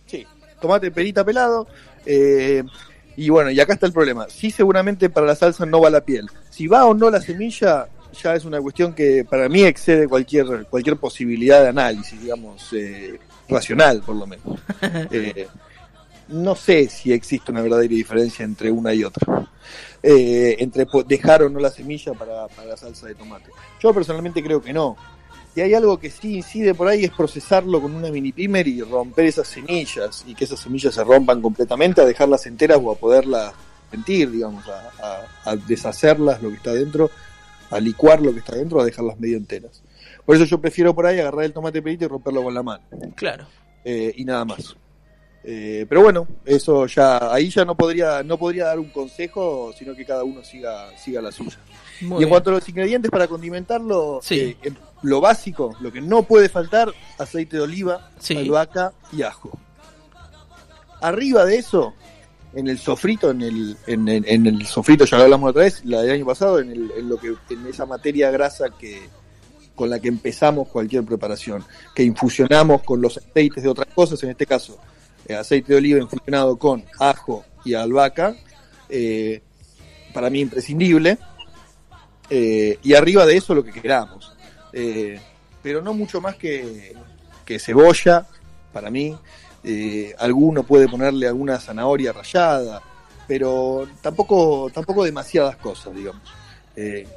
Sí, 0.05 0.25
tomate 0.61 0.91
perita 0.91 1.23
pelado. 1.23 1.67
eh, 2.05 2.63
y 3.15 3.29
bueno, 3.29 3.51
y 3.51 3.59
acá 3.59 3.73
está 3.73 3.85
el 3.85 3.93
problema. 3.93 4.25
Sí, 4.27 4.49
seguramente 4.49 5.07
para 5.09 5.27
la 5.27 5.35
salsa 5.35 5.65
no 5.67 5.79
va 5.79 5.89
la 5.91 6.01
piel. 6.01 6.27
Si 6.49 6.65
va 6.67 6.85
o 6.85 6.95
no 6.95 7.11
la 7.11 7.21
semilla, 7.21 7.87
ya 8.21 8.33
es 8.35 8.43
una 8.43 8.59
cuestión 8.59 8.93
que 8.93 9.23
para 9.23 9.47
mí 9.49 9.63
excede 9.63 10.07
cualquier 10.07 10.65
cualquier 10.65 10.97
posibilidad 10.97 11.61
de 11.61 11.67
análisis, 11.69 12.19
digamos, 12.19 12.73
eh, 12.73 13.19
racional 13.47 14.01
por 14.03 14.15
lo 14.15 14.25
menos. 14.25 14.45
Eh, 15.11 15.47
no 16.29 16.55
sé 16.55 16.87
si 16.89 17.11
existe 17.13 17.51
una 17.51 17.61
verdadera 17.61 17.93
diferencia 17.93 18.43
entre 18.45 18.71
una 18.71 18.93
y 18.93 19.03
otra. 19.03 19.47
Eh, 20.01 20.57
entre 20.59 20.85
dejar 21.07 21.43
o 21.43 21.49
no 21.49 21.59
la 21.59 21.69
semilla 21.71 22.13
para, 22.13 22.47
para 22.49 22.69
la 22.69 22.77
salsa 22.77 23.07
de 23.07 23.15
tomate. 23.15 23.49
Yo 23.81 23.93
personalmente 23.93 24.43
creo 24.43 24.61
que 24.61 24.73
no. 24.73 24.97
Y 25.55 25.61
hay 25.61 25.73
algo 25.75 25.99
que 25.99 26.09
sí 26.09 26.37
incide 26.37 26.73
por 26.73 26.87
ahí 26.87 27.03
es 27.05 27.11
procesarlo 27.11 27.79
con 27.81 27.93
una 27.93 28.09
mini 28.09 28.31
primer 28.31 28.67
y 28.67 28.81
romper 28.81 29.25
esas 29.25 29.47
semillas 29.47 30.23
y 30.27 30.33
que 30.33 30.45
esas 30.45 30.59
semillas 30.59 30.95
se 30.95 31.03
rompan 31.03 31.41
completamente, 31.41 32.01
a 32.01 32.05
dejarlas 32.05 32.45
enteras 32.47 32.79
o 32.81 32.91
a 32.91 32.95
poderlas 32.95 33.53
sentir, 33.91 34.31
digamos, 34.31 34.65
a, 34.67 34.89
a- 35.45 35.51
a 35.51 35.55
deshacerlas 35.55 36.41
lo 36.41 36.49
que 36.49 36.55
está 36.55 36.73
dentro, 36.73 37.11
a 37.69 37.79
licuar 37.79 38.19
lo 38.21 38.33
que 38.33 38.39
está 38.39 38.55
dentro, 38.55 38.81
a 38.81 38.85
dejarlas 38.85 39.19
medio 39.19 39.37
enteras. 39.37 39.83
Por 40.25 40.35
eso 40.35 40.45
yo 40.45 40.59
prefiero 40.59 40.95
por 40.95 41.05
ahí 41.05 41.19
agarrar 41.19 41.45
el 41.45 41.53
tomate 41.53 41.81
perito 41.81 42.05
y 42.05 42.07
romperlo 42.07 42.43
con 42.43 42.53
la 42.53 42.63
mano 42.63 42.83
Claro. 43.15 43.45
eh, 43.85 44.11
y 44.17 44.25
nada 44.25 44.43
más. 44.45 44.75
Eh, 45.45 45.85
pero 45.89 46.01
bueno, 46.01 46.25
eso 46.45 46.85
ya 46.85 47.33
ahí 47.33 47.49
ya 47.49 47.65
no 47.65 47.75
podría 47.75 48.23
no 48.23 48.37
podría 48.37 48.67
dar 48.67 48.79
un 48.79 48.89
consejo, 48.89 49.73
sino 49.77 49.93
que 49.93 50.05
cada 50.05 50.23
uno 50.23 50.41
siga 50.43 50.97
siga 50.97 51.21
la 51.21 51.31
suya. 51.33 51.57
Muy 52.01 52.11
y 52.11 52.13
en 52.13 52.17
bien. 52.19 52.29
cuanto 52.29 52.49
a 52.49 52.53
los 52.53 52.69
ingredientes 52.69 53.11
para 53.11 53.27
condimentarlo, 53.27 54.19
Sí. 54.23 54.55
eh, 54.63 54.71
lo 55.01 55.19
básico, 55.19 55.75
lo 55.81 55.91
que 55.91 55.99
no 55.99 56.23
puede 56.23 56.47
faltar, 56.47 56.93
aceite 57.17 57.57
de 57.57 57.63
oliva, 57.63 58.09
Sí. 58.19 58.37
albahaca 58.37 58.93
y 59.11 59.23
ajo. 59.23 59.51
Arriba 61.01 61.43
de 61.45 61.57
eso, 61.57 61.93
en 62.53 62.67
el 62.69 62.77
sofrito, 62.79 63.31
en 63.31 63.41
el, 63.41 63.77
en, 63.87 64.07
el- 64.07 64.25
en 64.27 64.47
el 64.47 64.65
sofrito, 64.65 65.03
ya 65.05 65.17
lo 65.17 65.23
hablamos 65.23 65.49
otra 65.49 65.63
vez, 65.63 65.83
la 65.83 66.01
del 66.01 66.11
año 66.11 66.25
pasado, 66.25 66.59
en, 66.59 66.71
el- 66.71 66.91
en 66.97 67.09
lo 67.09 67.17
que, 67.17 67.35
en 67.49 67.67
esa 67.67 67.85
materia 67.85 68.31
grasa 68.31 68.65
que 68.79 69.01
con 69.75 69.89
la 69.89 69.99
que 69.99 70.07
empezamos 70.07 70.69
cualquier 70.69 71.03
preparación, 71.03 71.65
que 71.95 72.03
infusionamos 72.03 72.83
con 72.83 73.01
los 73.01 73.17
aceites 73.17 73.63
de 73.63 73.69
otras 73.69 73.87
cosas, 73.93 74.21
en 74.23 74.29
este 74.29 74.45
caso, 74.45 74.77
aceite 75.29 75.73
de 75.73 75.77
oliva 75.77 75.99
infusionado 75.99 76.57
con 76.57 76.83
ajo 76.99 77.45
y 77.63 77.73
albahaca, 77.73 78.35
eh, 78.89 79.41
para 80.13 80.29
mí 80.29 80.41
imprescindible, 80.41 81.17
eh, 82.29 82.77
y 82.83 82.93
arriba 82.93 83.25
de 83.25 83.37
eso 83.37 83.53
lo 83.55 83.63
que 83.63 83.71
queramos. 83.71 84.33
Eh, 84.73 85.19
pero 85.61 85.81
no 85.81 85.93
mucho 85.93 86.19
más 86.19 86.35
que, 86.35 86.93
que 87.45 87.59
cebolla, 87.59 88.27
para 88.73 88.89
mí. 88.89 89.15
Eh, 89.63 90.13
alguno 90.19 90.63
puede 90.63 90.89
ponerle 90.89 91.27
alguna 91.27 91.57
zanahoria 91.57 92.11
rallada, 92.11 92.81
pero 93.27 93.87
tampoco, 94.01 94.69
tampoco 94.73 95.05
demasiadas 95.05 95.55
cosas, 95.55 95.95
digamos. 95.95 96.21
Eh, 96.75 97.07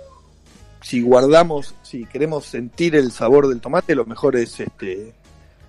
si 0.81 1.03
guardamos, 1.03 1.75
si 1.83 2.05
queremos 2.05 2.45
sentir 2.45 2.95
el 2.95 3.11
sabor 3.11 3.49
del 3.49 3.61
tomate, 3.61 3.97
lo 3.97 4.05
mejor 4.05 4.37
es 4.37 4.61
este 4.61 5.13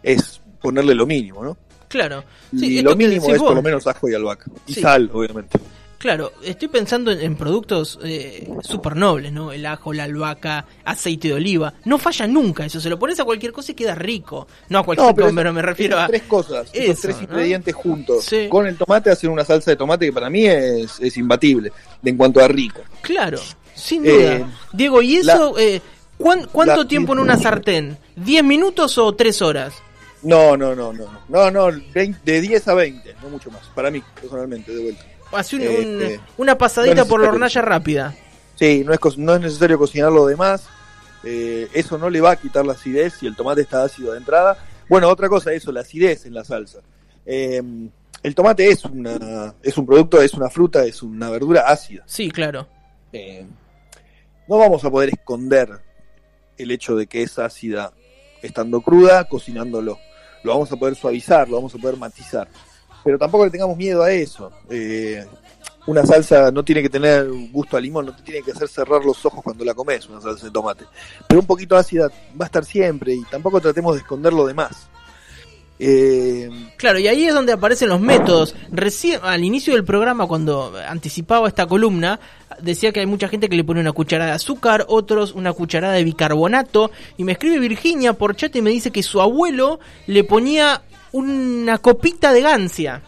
es 0.03 0.39
ponerle 0.61 0.93
lo 0.93 1.07
mínimo, 1.07 1.43
¿no? 1.43 1.57
Claro. 1.87 2.23
Y 2.51 2.59
Sí, 2.59 2.81
lo 2.81 2.91
esto 2.91 2.97
que 2.97 3.07
mínimo 3.07 3.29
es 3.33 3.39
por 3.41 3.55
lo 3.55 3.61
menos 3.61 3.87
ajo 3.87 4.09
y 4.09 4.13
albahaca. 4.13 4.45
Y 4.67 4.73
Sí. 4.73 4.81
sal, 4.81 5.09
obviamente. 5.13 5.57
Claro, 5.97 6.33
estoy 6.43 6.67
pensando 6.67 7.11
en, 7.11 7.19
en 7.21 7.35
productos 7.35 7.97
eh, 8.03 8.47
súper 8.61 8.95
nobles, 8.95 9.31
¿no? 9.31 9.51
El 9.51 9.65
ajo, 9.65 9.93
la 9.93 10.03
albahaca, 10.03 10.63
aceite 10.85 11.29
de 11.29 11.33
oliva. 11.33 11.73
No 11.85 11.97
falla 11.97 12.27
nunca 12.27 12.65
eso, 12.65 12.79
se 12.79 12.87
lo 12.89 12.99
pones 12.99 13.19
a 13.19 13.23
cualquier 13.25 13.51
cosa 13.51 13.71
y 13.71 13.75
queda 13.75 13.95
rico. 13.95 14.47
No 14.69 14.77
a 14.79 14.83
cualquier 14.83 15.15
cosa, 15.15 15.31
pero, 15.35 15.51
me 15.53 15.61
refiero 15.63 15.97
a... 15.99 16.05
tres 16.05 16.21
cosas, 16.23 16.69
esos 16.71 16.89
Eso, 16.91 17.01
tres 17.01 17.15
¿no? 17.17 17.23
ingredientes 17.23 17.73
juntos. 17.73 18.25
Sí. 18.25 18.47
Con 18.47 18.67
el 18.67 18.77
tomate 18.77 19.09
hacen 19.09 19.31
una 19.31 19.43
salsa 19.43 19.71
de 19.71 19.77
tomate 19.77 20.05
que 20.05 20.13
para 20.13 20.29
mí 20.29 20.45
es, 20.45 20.99
es 20.99 21.17
imbatible 21.17 21.71
en 22.03 22.15
cuanto 22.15 22.41
a 22.43 22.47
rico. 22.47 22.81
Claro, 23.01 23.39
sin 23.73 24.05
Eh, 24.05 24.37
duda. 24.37 24.49
Diego, 24.73 25.01
¿y 25.01 25.15
eso 25.15 25.57
eh, 25.57 25.81
cuán- 26.19 26.47
cuánto 26.51 26.83
la- 26.83 26.87
tiempo 26.87 27.13
en 27.13 27.19
una 27.19 27.37
sartén? 27.39 27.97
¿10 28.23 28.43
minutos 28.43 28.99
o 28.99 29.15
3 29.15 29.41
horas? 29.41 29.73
No, 30.23 30.57
no, 30.57 30.75
no, 30.75 30.91
no. 30.93 31.05
No, 31.29 31.51
no, 31.51 31.65
20 31.93 32.19
de 32.31 32.41
10 32.41 32.67
a 32.67 32.73
20, 32.73 33.15
no 33.21 33.29
mucho 33.29 33.51
más. 33.51 33.61
Para 33.75 33.91
mí, 33.91 34.01
personalmente, 34.19 34.73
de 34.73 34.81
vuelta. 34.83 35.03
Hace 35.31 35.55
un- 35.57 35.61
Eh, 35.61 35.79
un- 35.79 36.01
eh, 36.03 36.19
una 36.37 36.57
pasadita 36.57 36.95
no 36.95 37.05
por 37.07 37.21
la 37.21 37.29
hornalla 37.29 37.61
rápida. 37.61 38.15
Sí, 38.55 38.83
no 38.85 38.93
es, 38.93 39.17
no 39.17 39.35
es 39.35 39.41
necesario 39.41 39.77
cocinarlo 39.77 40.25
de 40.25 40.35
más. 40.35 40.67
Eh, 41.23 41.67
eso 41.73 41.97
no 41.97 42.09
le 42.09 42.21
va 42.21 42.31
a 42.31 42.35
quitar 42.35 42.65
la 42.65 42.73
acidez 42.73 43.13
si 43.19 43.27
el 43.27 43.35
tomate 43.35 43.61
está 43.61 43.83
ácido 43.83 44.13
de 44.13 44.19
entrada. 44.19 44.57
Bueno, 44.89 45.09
otra 45.09 45.27
cosa, 45.29 45.51
eso, 45.53 45.71
la 45.71 45.81
acidez 45.81 46.25
en 46.25 46.33
la 46.33 46.43
salsa. 46.43 46.79
Eh, 47.25 47.61
el 48.23 48.33
tomate 48.35 48.69
es 48.69 48.85
una 48.85 49.53
es 49.61 49.77
un 49.77 49.85
producto, 49.85 50.21
es 50.21 50.33
una 50.33 50.49
fruta, 50.49 50.83
es 50.85 51.03
una 51.03 51.29
verdura 51.29 51.65
ácida. 51.67 52.03
Sí, 52.07 52.31
claro. 52.31 52.67
Eh, 53.11 53.45
no 54.47 54.57
vamos 54.57 54.83
a 54.85 54.89
poder 54.89 55.09
esconder 55.09 55.69
el 56.57 56.71
hecho 56.71 56.95
de 56.95 57.05
que 57.07 57.21
es 57.23 57.37
ácida 57.37 57.91
estando 58.41 58.81
cruda, 58.81 59.25
cocinándolo. 59.25 59.97
Lo 60.43 60.51
vamos 60.51 60.71
a 60.71 60.75
poder 60.75 60.95
suavizar, 60.95 61.49
lo 61.49 61.57
vamos 61.57 61.73
a 61.75 61.77
poder 61.77 61.97
matizar. 61.97 62.47
Pero 63.03 63.17
tampoco 63.17 63.45
le 63.45 63.51
tengamos 63.51 63.77
miedo 63.77 64.03
a 64.03 64.11
eso. 64.11 64.51
Eh, 64.69 65.25
una 65.87 66.05
salsa 66.05 66.51
no 66.51 66.63
tiene 66.63 66.81
que 66.81 66.89
tener 66.89 67.27
gusto 67.51 67.77
a 67.77 67.81
limón, 67.81 68.07
no 68.07 68.15
te 68.15 68.21
tiene 68.21 68.41
que 68.41 68.51
hacer 68.51 68.67
cerrar 68.67 69.03
los 69.05 69.25
ojos 69.25 69.43
cuando 69.43 69.63
la 69.63 69.73
comes, 69.73 70.07
una 70.09 70.19
salsa 70.21 70.45
de 70.45 70.51
tomate. 70.51 70.85
Pero 71.27 71.39
un 71.39 71.47
poquito 71.47 71.77
ácida 71.77 72.09
va 72.39 72.43
a 72.43 72.47
estar 72.47 72.65
siempre 72.65 73.13
y 73.13 73.23
tampoco 73.23 73.61
tratemos 73.61 73.95
de 73.95 74.01
esconderlo 74.01 74.45
de 74.45 74.53
más. 74.53 74.89
Eh, 75.79 76.49
Claro, 76.77 76.99
y 76.99 77.07
ahí 77.07 77.25
es 77.25 77.33
donde 77.33 77.53
aparecen 77.53 77.89
los 77.89 77.99
métodos. 77.99 78.55
Recién, 78.71 79.19
al 79.23 79.43
inicio 79.43 79.73
del 79.73 79.83
programa, 79.83 80.27
cuando 80.27 80.73
anticipaba 80.87 81.47
esta 81.47 81.65
columna, 81.65 82.19
decía 82.61 82.91
que 82.91 82.99
hay 82.99 83.05
mucha 83.07 83.27
gente 83.27 83.49
que 83.49 83.55
le 83.55 83.63
pone 83.63 83.79
una 83.79 83.91
cucharada 83.93 84.31
de 84.31 84.35
azúcar, 84.35 84.85
otros 84.87 85.33
una 85.33 85.53
cucharada 85.53 85.93
de 85.93 86.03
bicarbonato. 86.03 86.91
Y 87.17 87.23
me 87.23 87.31
escribe 87.33 87.59
Virginia 87.59 88.13
por 88.13 88.35
chat 88.35 88.55
y 88.55 88.61
me 88.61 88.69
dice 88.69 88.91
que 88.91 89.01
su 89.03 89.21
abuelo 89.21 89.79
le 90.05 90.23
ponía 90.23 90.81
una 91.13 91.77
copita 91.79 92.31
de 92.33 92.41
gancia. 92.41 93.01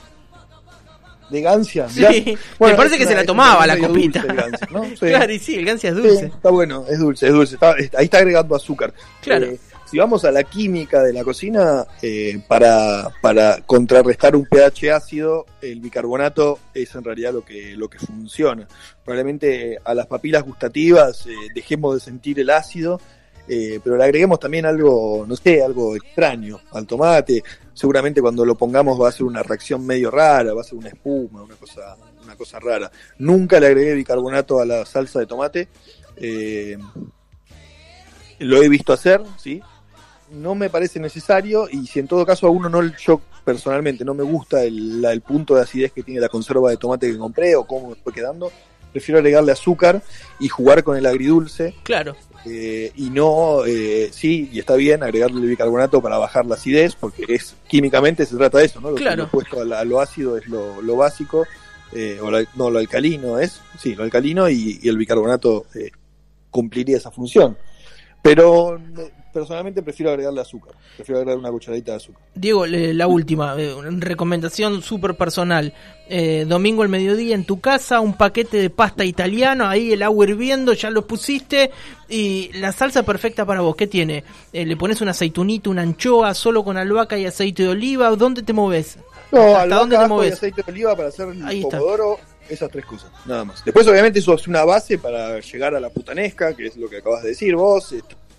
de 1.30 1.42
gancia. 1.42 1.88
Sí, 1.90 2.02
ya- 2.02 2.10
me 2.60 2.74
parece 2.74 2.98
que 2.98 3.04
una- 3.04 3.12
se 3.12 3.16
la 3.18 3.24
tomaba 3.26 3.68
la 3.68 3.78
copita. 3.78 4.22
dulce 4.22 4.32
el 4.32 4.36
gancia, 4.36 4.68
¿no? 4.72 4.84
Sí. 4.90 4.96
Claro, 5.00 5.32
y 5.32 5.38
sí, 5.40 5.56
el 5.56 5.66
gancia 5.66 5.90
es 5.92 5.96
Sí, 5.96 6.02
dulce. 6.02 6.26
está 6.26 6.50
bueno, 6.50 6.86
es 6.90 6.98
dulce, 6.98 7.28
es 7.28 7.34
dulce. 7.34 7.54
Está- 7.56 7.76
ahí 7.98 8.06
está 8.06 8.18
agregando 8.18 8.56
azúcar. 8.56 8.94
Claro. 9.22 9.46
Eh, 9.46 9.60
si 9.90 9.98
vamos 9.98 10.24
a 10.24 10.32
la 10.32 10.44
química 10.44 11.02
de 11.02 11.14
la 11.14 11.24
cocina, 11.24 11.88
eh, 12.04 12.40
para, 12.48 13.10
para 13.24 13.62
contrarrestar 13.66 14.36
un 14.36 14.46
pH 14.46 14.92
ácido, 14.92 15.48
el 15.64 15.80
bicarbonato 15.80 16.60
es 16.76 16.94
en 16.94 17.04
realidad 17.04 17.34
lo 17.34 17.44
que, 17.44 17.76
lo 17.76 17.90
que 17.90 17.98
funciona. 17.98 18.68
Probablemente 19.04 19.80
a 19.84 19.96
las 19.96 20.06
papilas 20.06 20.44
gustativas 20.44 21.26
eh, 21.26 21.34
dejemos 21.56 21.96
de 21.96 22.02
sentir 22.02 22.40
el 22.40 22.52
ácido, 22.52 23.02
eh, 23.48 23.80
pero 23.84 23.98
le 23.98 24.04
agreguemos 24.04 24.40
también 24.40 24.68
algo, 24.68 25.26
no 25.28 25.36
sé, 25.36 25.64
algo 25.64 25.96
extraño 25.96 26.60
al 26.72 26.86
tomate. 26.86 27.44
Seguramente 27.74 28.22
cuando 28.22 28.46
lo 28.46 28.54
pongamos 28.54 29.02
va 29.02 29.10
a 29.10 29.12
ser 29.12 29.24
una 29.24 29.42
reacción 29.42 29.84
medio 29.84 30.12
rara, 30.12 30.54
va 30.54 30.62
a 30.62 30.66
ser 30.66 30.78
una 30.78 30.90
espuma, 30.90 31.42
una 31.42 31.56
cosa, 31.56 31.98
una 32.24 32.36
cosa 32.36 32.60
rara. 32.60 32.92
Nunca 33.18 33.60
le 33.60 33.66
agregué 33.66 33.96
bicarbonato 33.96 34.60
a 34.60 34.68
la 34.68 34.86
salsa 34.86 35.18
de 35.18 35.26
tomate. 35.26 35.68
lo 38.38 38.62
he 38.62 38.70
visto 38.70 38.94
hacer, 38.94 39.24
sí. 39.36 39.60
No 40.32 40.56
me 40.56 40.70
parece 40.70 41.00
necesario 41.00 41.68
y 41.72 41.88
si 41.88 42.00
en 42.00 42.08
todo 42.08 42.26
caso 42.26 42.48
a 42.48 42.50
uno 42.50 42.70
no, 42.70 42.82
yo 42.98 43.22
personalmente 43.44 44.06
no 44.06 44.14
me 44.14 44.24
gusta 44.24 44.64
el, 44.64 45.02
la- 45.02 45.12
el 45.12 45.22
punto 45.22 45.56
de 45.56 45.62
acidez 45.62 45.92
que 45.92 46.04
tiene 46.04 46.22
la 46.22 46.30
conserva 46.30 46.70
de 46.70 46.78
tomate 46.78 47.12
que 47.12 47.18
compré 47.18 47.56
o 47.56 47.66
cómo 47.66 47.90
me 47.90 47.96
fue 47.96 48.14
quedando, 48.14 48.52
prefiero 48.92 49.20
agregarle 49.20 49.52
azúcar 49.52 50.02
y 50.40 50.48
jugar 50.48 50.84
con 50.84 50.98
el 50.98 51.06
agridulce 51.06 51.74
Claro, 51.84 52.16
eh, 52.46 52.92
y 52.96 53.10
no, 53.10 53.66
eh, 53.66 54.10
sí, 54.12 54.50
y 54.52 54.60
está 54.60 54.76
bien 54.76 55.04
agregarle 55.04 55.42
el 55.42 55.48
bicarbonato 55.50 56.02
para 56.02 56.18
bajar 56.18 56.46
la 56.46 56.56
acidez, 56.56 56.96
porque 56.96 57.26
es 57.28 57.56
químicamente 57.68 58.26
se 58.26 58.36
trata 58.36 58.60
de 58.60 58.66
eso, 58.66 58.80
¿no? 58.82 58.92
Lo, 58.92 58.96
Claro. 58.98 59.18
lo 59.18 59.24
opuesto 59.26 59.62
a, 59.62 59.66
la- 59.66 59.80
a 59.80 59.84
lo 59.86 60.00
ácido 60.00 60.38
es 60.38 60.48
lo, 60.48 60.82
lo 60.82 60.96
básico, 60.96 61.46
eh, 61.92 62.20
o 62.22 62.30
la- 62.30 62.46
no, 62.56 62.70
lo 62.70 62.80
alcalino 62.80 63.40
es, 63.40 63.62
sí, 63.80 63.96
lo 63.96 64.04
alcalino 64.04 64.48
y, 64.50 64.80
y 64.82 64.88
el 64.90 64.98
bicarbonato 64.98 65.66
eh, 65.76 65.90
cumpliría 66.52 66.98
esa 66.98 67.10
función. 67.12 67.58
Pero 68.22 68.80
personalmente 69.34 69.82
prefiero 69.82 70.10
agregarle 70.12 70.42
azúcar, 70.42 70.74
prefiero 70.96 71.20
agregar 71.20 71.38
una 71.40 71.52
cucharadita 71.52 71.92
de 71.92 71.98
azúcar. 71.98 72.22
Diego, 72.36 72.66
le- 72.66 72.94
la 72.94 73.08
última, 73.08 73.56
eh, 73.60 73.74
una 73.74 73.90
recomendación 74.00 74.82
súper 74.82 75.16
personal. 75.16 75.74
Eh, 76.12 76.46
domingo 76.48 76.82
al 76.82 76.90
mediodía 76.90 77.36
en 77.36 77.46
tu 77.46 77.60
casa, 77.60 78.00
un 78.00 78.14
paquete 78.14 78.58
de 78.58 78.70
pasta 78.72 79.06
italiano, 79.06 79.68
ahí 79.68 79.92
el 79.94 80.02
agua 80.02 80.26
hirviendo, 80.28 80.74
ya 80.74 80.90
lo 80.90 81.06
pusiste. 81.06 81.70
Y 82.10 82.50
la 82.54 82.72
salsa 82.72 83.04
perfecta 83.04 83.46
para 83.46 83.62
vos, 83.62 83.76
¿qué 83.76 83.86
tiene? 83.86 84.24
Eh, 84.52 84.66
le 84.66 84.76
pones 84.76 85.02
una 85.02 85.12
aceitunita, 85.12 85.70
una 85.70 85.84
anchoa, 85.84 86.34
solo 86.34 86.64
con 86.64 86.78
albahaca 86.78 87.18
y 87.18 87.26
aceite 87.28 87.64
de 87.64 87.70
oliva. 87.70 88.10
¿Dónde 88.16 88.42
te 88.42 88.54
moves? 88.54 88.98
No, 89.32 89.40
¿Hasta 89.42 89.62
albahaca, 89.62 89.80
dónde 89.82 89.98
te 90.00 90.08
moves? 90.08 90.34
aceite 90.34 90.64
de 90.66 90.72
oliva 90.72 90.96
para 90.96 91.10
hacer 91.10 91.28
el 91.30 91.62
pomodoro, 91.62 92.18
esas 92.50 92.72
tres 92.72 92.86
cosas, 92.86 93.12
nada 93.28 93.46
más. 93.46 93.64
Después, 93.64 93.88
obviamente, 93.88 94.18
eso 94.18 94.34
es 94.34 94.48
una 94.48 94.66
base 94.66 94.98
para 94.98 95.40
llegar 95.40 95.76
a 95.76 95.80
la 95.80 95.92
putanesca, 95.92 96.56
que 96.56 96.66
es 96.66 96.78
lo 96.78 96.90
que 96.90 96.98
acabas 96.98 97.22
de 97.22 97.30
decir 97.30 97.56
vos, 97.56 97.94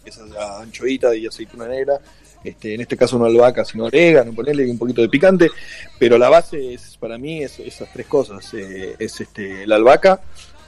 este, 0.04 0.22
esa 0.22 0.60
anchoita 0.60 1.14
y 1.14 1.26
aceituna 1.26 1.66
negra, 1.66 2.00
este, 2.42 2.74
en 2.74 2.80
este 2.80 2.96
caso 2.96 3.18
no 3.18 3.26
albahaca, 3.26 3.64
sino 3.64 3.84
orégano, 3.84 4.32
ponerle 4.32 4.70
un 4.70 4.78
poquito 4.78 5.02
de 5.02 5.08
picante, 5.08 5.50
pero 5.98 6.16
la 6.16 6.28
base 6.28 6.74
es, 6.74 6.96
para 6.96 7.18
mí, 7.18 7.42
es 7.42 7.58
esas 7.60 7.92
tres 7.92 8.06
cosas, 8.06 8.52
eh, 8.54 8.96
es 8.98 9.20
este, 9.20 9.66
la 9.66 9.76
albahaca, 9.76 10.22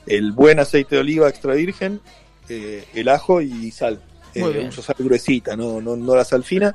el 0.07 0.33
buen 0.33 0.59
aceite 0.59 0.97
de 0.97 1.01
oliva 1.01 1.29
extra 1.29 1.55
virgen, 1.55 2.01
eh, 2.49 2.85
el 2.95 3.09
ajo 3.09 3.41
y 3.41 3.71
sal. 3.71 4.01
Eh, 4.35 4.71
sal 4.73 4.97
gruesita, 4.99 5.57
no, 5.57 5.81
no, 5.81 5.97
no 5.97 6.17
la 6.17 6.25
sal 6.25 6.43
fina. 6.43 6.75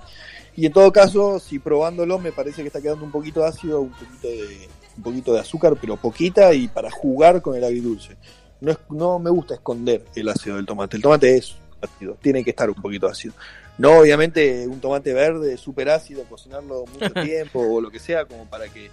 Y 0.56 0.66
en 0.66 0.74
todo 0.74 0.92
caso, 0.92 1.40
si 1.40 1.60
probándolo 1.60 2.18
me 2.18 2.32
parece 2.32 2.62
que 2.62 2.68
está 2.68 2.82
quedando 2.82 3.06
un 3.06 3.12
poquito 3.12 3.46
ácido, 3.46 3.82
un 3.82 3.92
poquito 3.92 4.28
de, 4.28 4.68
un 4.98 5.04
poquito 5.04 5.34
de 5.34 5.40
azúcar, 5.40 5.76
pero 5.80 5.98
poquita 5.98 6.54
y 6.54 6.68
para 6.68 6.90
jugar 6.90 7.42
con 7.42 7.56
el 7.56 7.64
agridulce. 7.64 8.18
No, 8.62 8.72
es, 8.72 8.78
no 8.90 9.20
me 9.20 9.30
gusta 9.30 9.54
esconder 9.54 10.04
el 10.16 10.30
ácido 10.30 10.56
del 10.56 10.66
tomate. 10.66 10.98
El 10.98 11.04
tomate 11.04 11.38
es 11.38 11.56
ácido, 11.82 12.18
tiene 12.22 12.44
que 12.44 12.52
estar 12.52 12.70
un 12.70 12.76
poquito 12.76 13.08
ácido. 13.08 13.34
No, 13.78 14.00
obviamente, 14.00 14.68
un 14.68 14.80
tomate 14.80 15.14
verde 15.14 15.58
súper 15.58 15.90
ácido, 15.90 16.24
cocinarlo 16.24 16.86
mucho 16.86 17.14
tiempo 17.24 17.60
o 17.60 17.82
lo 17.82 17.92
que 17.92 18.00
sea, 18.00 18.26
como 18.26 18.46
para 18.46 18.68
que, 18.68 18.90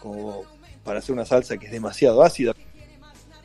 como 0.00 0.44
para 0.84 0.98
hacer 0.98 1.14
una 1.14 1.24
salsa 1.24 1.56
que 1.56 1.66
es 1.66 1.72
demasiado 1.72 2.22
ácida. 2.22 2.54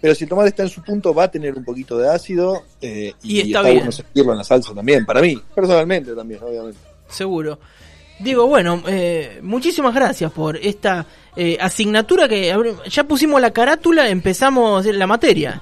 Pero 0.02 0.16
si 0.16 0.24
el 0.24 0.30
tomate 0.30 0.50
está 0.50 0.64
en 0.64 0.70
su 0.70 0.82
punto, 0.82 1.14
va 1.14 1.26
a 1.26 1.32
tener 1.32 1.56
un 1.56 1.64
poquito 1.64 1.98
de 1.98 2.10
ácido 2.10 2.64
eh, 2.82 3.14
Y 3.22 3.36
y, 3.36 3.40
está 3.40 3.60
está, 3.60 3.62
bien. 3.64 3.76
bueno 3.78 3.92
sentirlo 3.92 4.32
en 4.32 4.38
la 4.40 4.44
salsa 4.44 4.74
también, 4.74 5.06
para 5.06 5.22
mí, 5.22 5.40
personalmente 5.54 6.14
también, 6.14 6.42
obviamente. 6.44 6.80
Seguro. 7.08 7.60
Diego, 8.20 8.46
bueno, 8.48 8.84
eh, 8.88 9.40
muchísimas 9.42 9.96
gracias 9.96 10.32
por 10.32 10.58
esta 10.58 11.06
eh, 11.36 11.58
asignatura 11.60 12.28
que 12.28 12.54
ya 12.88 13.04
pusimos 13.06 13.42
la 13.42 13.52
carátula, 13.52 14.10
empezamos 14.10 14.86
la 14.86 15.08
materia. 15.08 15.62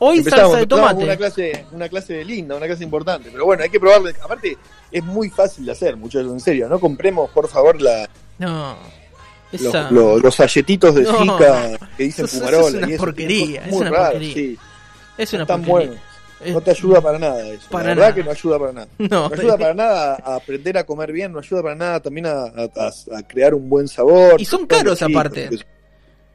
Hoy 0.00 0.18
Empezamos, 0.18 0.44
salsa 0.46 0.58
de 0.60 0.66
tomate. 0.66 1.04
Una 1.04 1.16
clase, 1.16 1.66
una 1.72 1.88
clase 1.88 2.24
linda, 2.24 2.54
una 2.56 2.66
clase 2.66 2.84
importante. 2.84 3.30
Pero 3.32 3.44
bueno, 3.44 3.62
hay 3.64 3.70
que 3.70 3.80
probarle. 3.80 4.14
Aparte, 4.22 4.56
es 4.92 5.02
muy 5.04 5.28
fácil 5.30 5.66
de 5.66 5.72
hacer, 5.72 5.96
muchachos, 5.96 6.30
en 6.32 6.40
serio. 6.40 6.68
No 6.68 6.78
compremos, 6.78 7.30
por 7.30 7.48
favor, 7.48 7.80
la, 7.80 8.08
No. 8.38 8.76
los, 9.52 9.60
Esa... 9.62 9.90
los, 9.90 10.22
los 10.22 10.36
galletitos 10.36 10.94
de 10.94 11.02
No. 11.02 11.36
Que 11.96 12.04
dicen 12.04 12.26
Eso- 12.26 12.36
eso 12.36 12.38
Pumarola. 12.38 12.68
es 12.68 12.74
una 12.74 12.88
y 12.88 12.92
eso, 12.94 13.04
porquería, 13.04 13.64
es 13.66 13.72
una 13.72 13.90
porquería. 13.90 14.34
sí. 14.34 14.58
es 15.18 15.32
una 15.32 15.46
Tan 15.46 15.64
porquería. 15.64 15.88
bueno. 15.90 16.08
No 16.54 16.60
te 16.60 16.70
ayuda 16.70 17.00
para 17.00 17.18
nada 17.18 17.48
eso. 17.48 17.68
Para 17.68 17.82
la 17.82 17.88
verdad 17.90 18.02
nada. 18.10 18.14
que 18.14 18.22
no 18.24 18.30
ayuda 18.30 18.58
para 18.60 18.72
nada. 18.72 18.88
No, 18.98 19.28
No 19.28 19.34
ayuda 19.34 19.58
para 19.58 19.74
nada 19.74 20.18
a 20.24 20.34
aprender 20.36 20.78
a 20.78 20.84
comer 20.86 21.10
bien, 21.10 21.32
no 21.32 21.40
ayuda 21.40 21.62
para 21.64 21.74
nada 21.74 21.98
también 22.00 22.26
a, 22.26 22.42
a- 22.44 23.18
a 23.18 23.22
crear 23.26 23.52
un 23.54 23.68
buen 23.68 23.88
sabor. 23.88 24.40
Y 24.40 24.44
son 24.44 24.64
caros 24.64 25.02
aparte. 25.02 25.48
porque- 25.48 25.64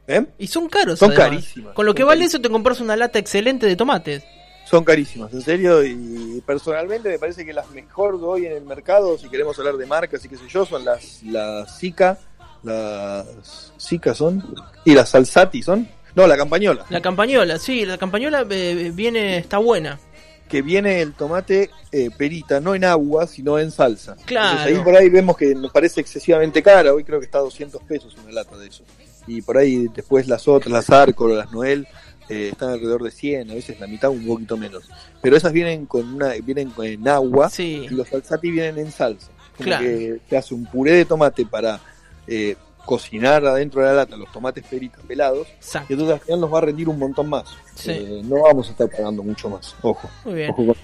¿Eh? 0.06 0.24
Y 0.38 0.46
son 0.46 0.68
caros. 0.68 0.98
Son 0.98 1.10
además. 1.10 1.30
carísimas, 1.30 1.74
Con 1.74 1.86
lo 1.86 1.94
que 1.94 2.04
vale 2.04 2.20
carísimas. 2.20 2.34
eso 2.34 2.42
te 2.42 2.52
compras 2.52 2.80
una 2.80 2.96
lata 2.96 3.18
excelente 3.18 3.66
de 3.66 3.76
tomates. 3.76 4.22
Son 4.66 4.82
carísimas, 4.82 5.32
en 5.34 5.42
serio, 5.42 5.84
y 5.84 6.42
personalmente 6.46 7.10
me 7.10 7.18
parece 7.18 7.44
que 7.44 7.52
las 7.52 7.70
mejor 7.70 8.18
que 8.18 8.24
hoy 8.24 8.46
en 8.46 8.52
el 8.52 8.64
mercado, 8.64 9.18
si 9.18 9.28
queremos 9.28 9.58
hablar 9.58 9.76
de 9.76 9.84
marcas 9.84 10.24
y 10.24 10.28
qué 10.28 10.38
sé 10.38 10.44
yo, 10.48 10.64
son 10.64 10.86
las, 10.86 11.22
las 11.22 11.78
Zika, 11.78 12.18
las 12.62 13.72
Zika 13.78 14.14
son, 14.14 14.42
y 14.86 14.94
las 14.94 15.10
Salsati 15.10 15.62
son, 15.62 15.86
no, 16.14 16.26
la 16.26 16.36
campañola, 16.38 16.86
La 16.88 17.02
campañola, 17.02 17.58
sí, 17.58 17.84
la 17.84 17.98
campañola 17.98 18.46
eh, 18.48 18.90
viene, 18.94 19.36
está 19.36 19.58
buena. 19.58 20.00
que 20.48 20.62
viene 20.62 21.02
el 21.02 21.12
tomate 21.12 21.70
eh, 21.92 22.08
perita, 22.16 22.58
no 22.58 22.74
en 22.74 22.84
agua, 22.84 23.26
sino 23.26 23.58
en 23.58 23.70
salsa. 23.70 24.16
Claro. 24.24 24.50
Entonces 24.60 24.78
ahí 24.78 24.82
por 24.84 24.96
ahí 24.96 25.10
vemos 25.10 25.36
que 25.36 25.54
nos 25.54 25.72
parece 25.72 26.00
excesivamente 26.00 26.62
cara, 26.62 26.94
hoy 26.94 27.04
creo 27.04 27.18
que 27.18 27.26
está 27.26 27.36
a 27.38 27.42
200 27.42 27.82
pesos 27.82 28.16
una 28.22 28.32
lata 28.32 28.56
de 28.56 28.68
eso. 28.68 28.82
Y 29.26 29.42
por 29.42 29.58
ahí 29.58 29.88
después 29.94 30.28
las 30.28 30.46
otras, 30.48 30.70
las 30.72 30.90
Arco, 30.90 31.28
las 31.28 31.50
Noel, 31.52 31.86
eh, 32.28 32.48
están 32.52 32.70
alrededor 32.70 33.02
de 33.02 33.10
100, 33.10 33.50
a 33.50 33.54
veces 33.54 33.78
la 33.80 33.86
mitad, 33.86 34.10
un 34.10 34.26
poquito 34.26 34.56
menos. 34.56 34.88
Pero 35.20 35.36
esas 35.36 35.52
vienen 35.52 35.86
con 35.86 36.14
una, 36.14 36.30
vienen 36.42 36.72
en 36.82 37.06
agua 37.08 37.50
Sí. 37.50 37.86
y 37.86 37.88
los 37.88 38.08
salsati 38.08 38.50
vienen 38.50 38.78
en 38.78 38.90
salsa. 38.92 39.28
Como 39.56 39.66
Claro. 39.66 39.84
que 39.84 40.20
te 40.28 40.36
hace 40.36 40.54
un 40.54 40.66
puré 40.66 40.92
de 40.92 41.04
tomate 41.04 41.46
para 41.46 41.80
eh, 42.26 42.56
cocinar 42.86 43.44
adentro 43.46 43.80
de 43.82 43.88
la 43.88 43.94
lata 43.94 44.16
los 44.16 44.30
tomates 44.32 44.64
peritas 44.64 45.00
pelados. 45.06 45.46
Y 45.48 45.52
Exacto. 45.52 45.92
entonces 45.92 46.14
al 46.14 46.20
final 46.20 46.40
nos 46.40 46.52
va 46.54 46.58
a 46.58 46.60
rendir 46.62 46.88
un 46.88 46.98
montón 46.98 47.28
más. 47.28 47.44
Sí. 47.74 47.90
Eh, 47.92 48.22
no 48.24 48.42
vamos 48.42 48.68
a 48.68 48.70
estar 48.72 48.88
pagando 48.90 49.22
mucho 49.22 49.48
más. 49.50 49.74
Ojo. 49.82 50.08
Muy 50.24 50.34
bien. 50.34 50.50
Ojo 50.50 50.66
con- 50.66 50.76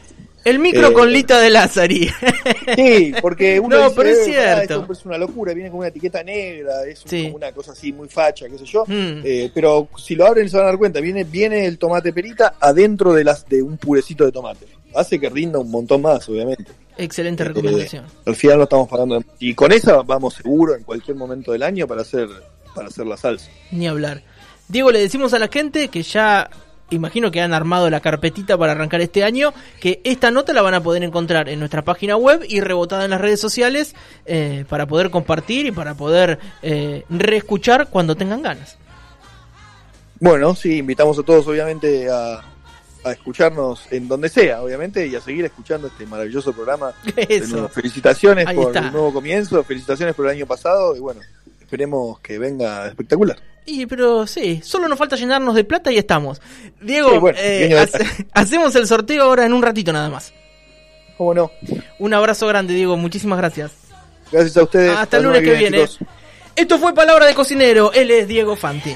El 0.45 0.59
micro 0.59 0.89
Eh, 0.89 0.93
con 0.93 1.13
Lita 1.13 1.39
de 1.41 1.51
Lázari. 1.51 2.09
Sí, 2.77 3.13
porque 3.21 3.61
uno 3.61 3.77
No, 3.77 3.83
dice, 3.85 3.95
pero 3.97 4.09
es 4.09 4.19
"Eh, 4.19 4.25
cierto. 4.25 4.81
esto 4.81 4.93
es 4.93 5.05
una 5.05 5.19
locura, 5.19 5.53
viene 5.53 5.71
con 5.71 5.81
una 5.81 5.89
etiqueta 5.89 6.23
negra, 6.23 6.85
es 6.87 7.03
un- 7.05 7.11
Sí. 7.11 7.25
como 7.25 7.37
una 7.37 7.53
cosa 7.53 7.73
así 7.73 7.93
muy 7.93 8.09
facha, 8.09 8.49
qué 8.49 8.57
sé 8.59 8.65
yo. 8.65 8.85
Mm. 8.87 9.21
Eh, 9.25 9.51
pero 9.53 9.89
si 9.99 10.15
lo 10.15 10.27
abren 10.27 10.49
se 10.49 10.57
van 10.57 10.67
a 10.67 10.69
dar 10.71 10.79
cuenta, 10.79 11.01
viene, 11.01 11.25
viene 11.25 11.67
el 11.67 11.79
tomate 11.79 12.13
perita 12.13 12.55
adentro 12.61 13.13
de 13.13 13.25
las 13.25 13.47
de 13.49 13.63
un 13.63 13.77
purecito 13.77 14.25
de 14.25 14.33
tomate. 14.33 14.67
Hace 14.95 15.19
que 15.21 15.29
rinda 15.29 15.59
un 15.59 15.71
montón 15.71 16.03
más, 16.03 16.29
obviamente. 16.29 16.65
Excelente 16.97 17.43
Eh, 17.43 17.47
recomendación. 17.47 18.05
Al 18.27 18.35
final 18.37 18.59
no 18.59 18.65
estamos 18.65 18.89
pagando. 18.89 19.19
de- 19.19 19.25
Y 19.41 19.55
con 19.55 19.73
esa 19.73 20.03
vamos 20.03 20.35
seguro 20.35 20.75
en 20.75 20.83
cualquier 20.85 21.17
momento 21.17 21.53
del 21.53 21.63
año 21.63 21.87
para 21.87 22.03
hacer 22.03 22.29
para 22.75 22.87
hacer 22.89 23.05
la 23.07 23.17
salsa. 23.17 23.51
Ni 23.73 23.89
hablar. 23.89 24.23
Diego, 24.69 24.93
le 24.93 25.01
decimos 25.01 25.35
a 25.35 25.39
la 25.41 25.49
gente 25.49 25.89
que 25.89 26.03
ya, 26.05 26.49
imagino 26.91 27.31
que 27.31 27.41
han 27.41 27.53
armado 27.55 27.89
la 27.91 28.01
carpetita 28.01 28.57
para 28.59 28.73
arrancar 28.73 29.01
este 29.01 29.25
año, 29.25 29.53
que 29.81 30.01
esta 30.05 30.31
nota 30.31 30.53
la 30.53 30.63
van 30.63 30.75
a 30.75 30.83
poder 30.83 31.03
encontrar 31.03 31.49
en 31.49 31.59
nuestra 31.59 31.83
página 31.83 32.17
web 32.17 32.45
y 32.49 32.61
rebotada 32.61 33.05
en 33.05 33.11
las 33.11 33.21
redes 33.21 33.41
sociales 33.41 33.95
eh, 34.27 34.65
para 34.69 34.87
poder 34.87 35.11
compartir 35.11 35.67
y 35.67 35.71
para 35.73 35.95
poder 35.95 36.39
eh, 36.63 37.05
reescuchar 37.09 37.89
cuando 37.89 38.17
tengan 38.17 38.43
ganas. 38.43 38.77
Bueno, 40.19 40.55
sí, 40.55 40.79
invitamos 40.79 41.19
a 41.19 41.23
todos 41.23 41.47
obviamente 41.47 42.11
a, 42.11 42.43
a 43.05 43.13
escucharnos 43.13 43.91
en 43.91 44.07
donde 44.09 44.29
sea, 44.29 44.63
obviamente, 44.63 45.07
y 45.07 45.15
a 45.15 45.21
seguir 45.21 45.45
escuchando 45.45 45.87
este 45.87 46.05
maravilloso 46.07 46.53
programa. 46.53 46.93
Eso. 47.17 47.69
felicitaciones 47.69 48.47
Ahí 48.47 48.57
por 48.57 48.69
está. 48.69 48.87
el 48.87 48.93
nuevo 48.93 49.13
comienzo, 49.13 49.63
felicitaciones 49.65 50.15
por 50.15 50.27
el 50.27 50.33
año 50.33 50.47
pasado 50.47 50.95
y 50.97 51.01
bueno, 51.01 51.21
esperemos 51.61 52.21
que 52.21 52.39
venga 52.39 52.87
espectacular. 52.89 53.39
Y 53.67 53.87
pero 53.87 54.27
sí, 54.27 54.61
solo 54.65 54.89
nos 54.89 54.99
falta 54.99 55.17
llenarnos 55.17 55.55
de 55.55 55.65
plata 55.65 55.93
y 55.93 55.99
estamos. 55.99 56.41
Diego, 56.81 57.11
Sí, 57.13 57.19
bueno, 57.19 57.39
eh, 57.41 57.79
hace- 57.79 58.27
hacemos 58.33 58.75
el 58.75 58.87
sorteo 58.87 59.23
ahora 59.25 59.45
en 59.47 59.53
un 59.53 59.63
ratito 59.63 59.93
nada 59.93 60.09
más. 60.09 60.33
¿Cómo 61.17 61.35
no? 61.35 61.51
Un 61.99 62.15
abrazo 62.15 62.47
grande, 62.47 62.75
Diego, 62.75 62.97
muchísimas 62.97 63.39
gracias. 63.39 63.73
Gracias 64.33 64.57
a 64.57 64.63
ustedes. 64.63 64.97
Hasta 64.97 65.19
el 65.19 65.25
lunes 65.25 65.43
que 65.43 65.55
viene. 65.55 65.79
chicos. 65.87 65.99
Esto 66.57 66.79
fue 66.79 66.95
Palabra 66.95 67.27
de 67.27 67.35
Cocinero, 67.35 67.93
él 67.93 68.11
es 68.11 68.27
Diego 68.27 68.57
Fanti. 68.57 68.95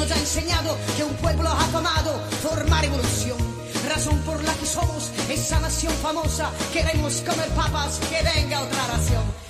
Nos 0.00 0.10
ha 0.10 0.18
enseñado 0.18 0.78
que 0.96 1.04
un 1.04 1.14
pueblo 1.16 1.48
ha 1.48 1.66
tomado 1.66 2.18
forma 2.42 2.80
revolución. 2.80 3.36
Razón 3.86 4.18
por 4.20 4.42
la 4.42 4.54
que 4.54 4.64
somos 4.64 5.10
esa 5.28 5.60
nación 5.60 5.92
famosa. 5.94 6.50
Queremos 6.72 7.20
comer 7.20 7.48
papas, 7.50 8.00
que 8.08 8.22
venga 8.22 8.62
otra 8.62 8.86
ración. 8.86 9.49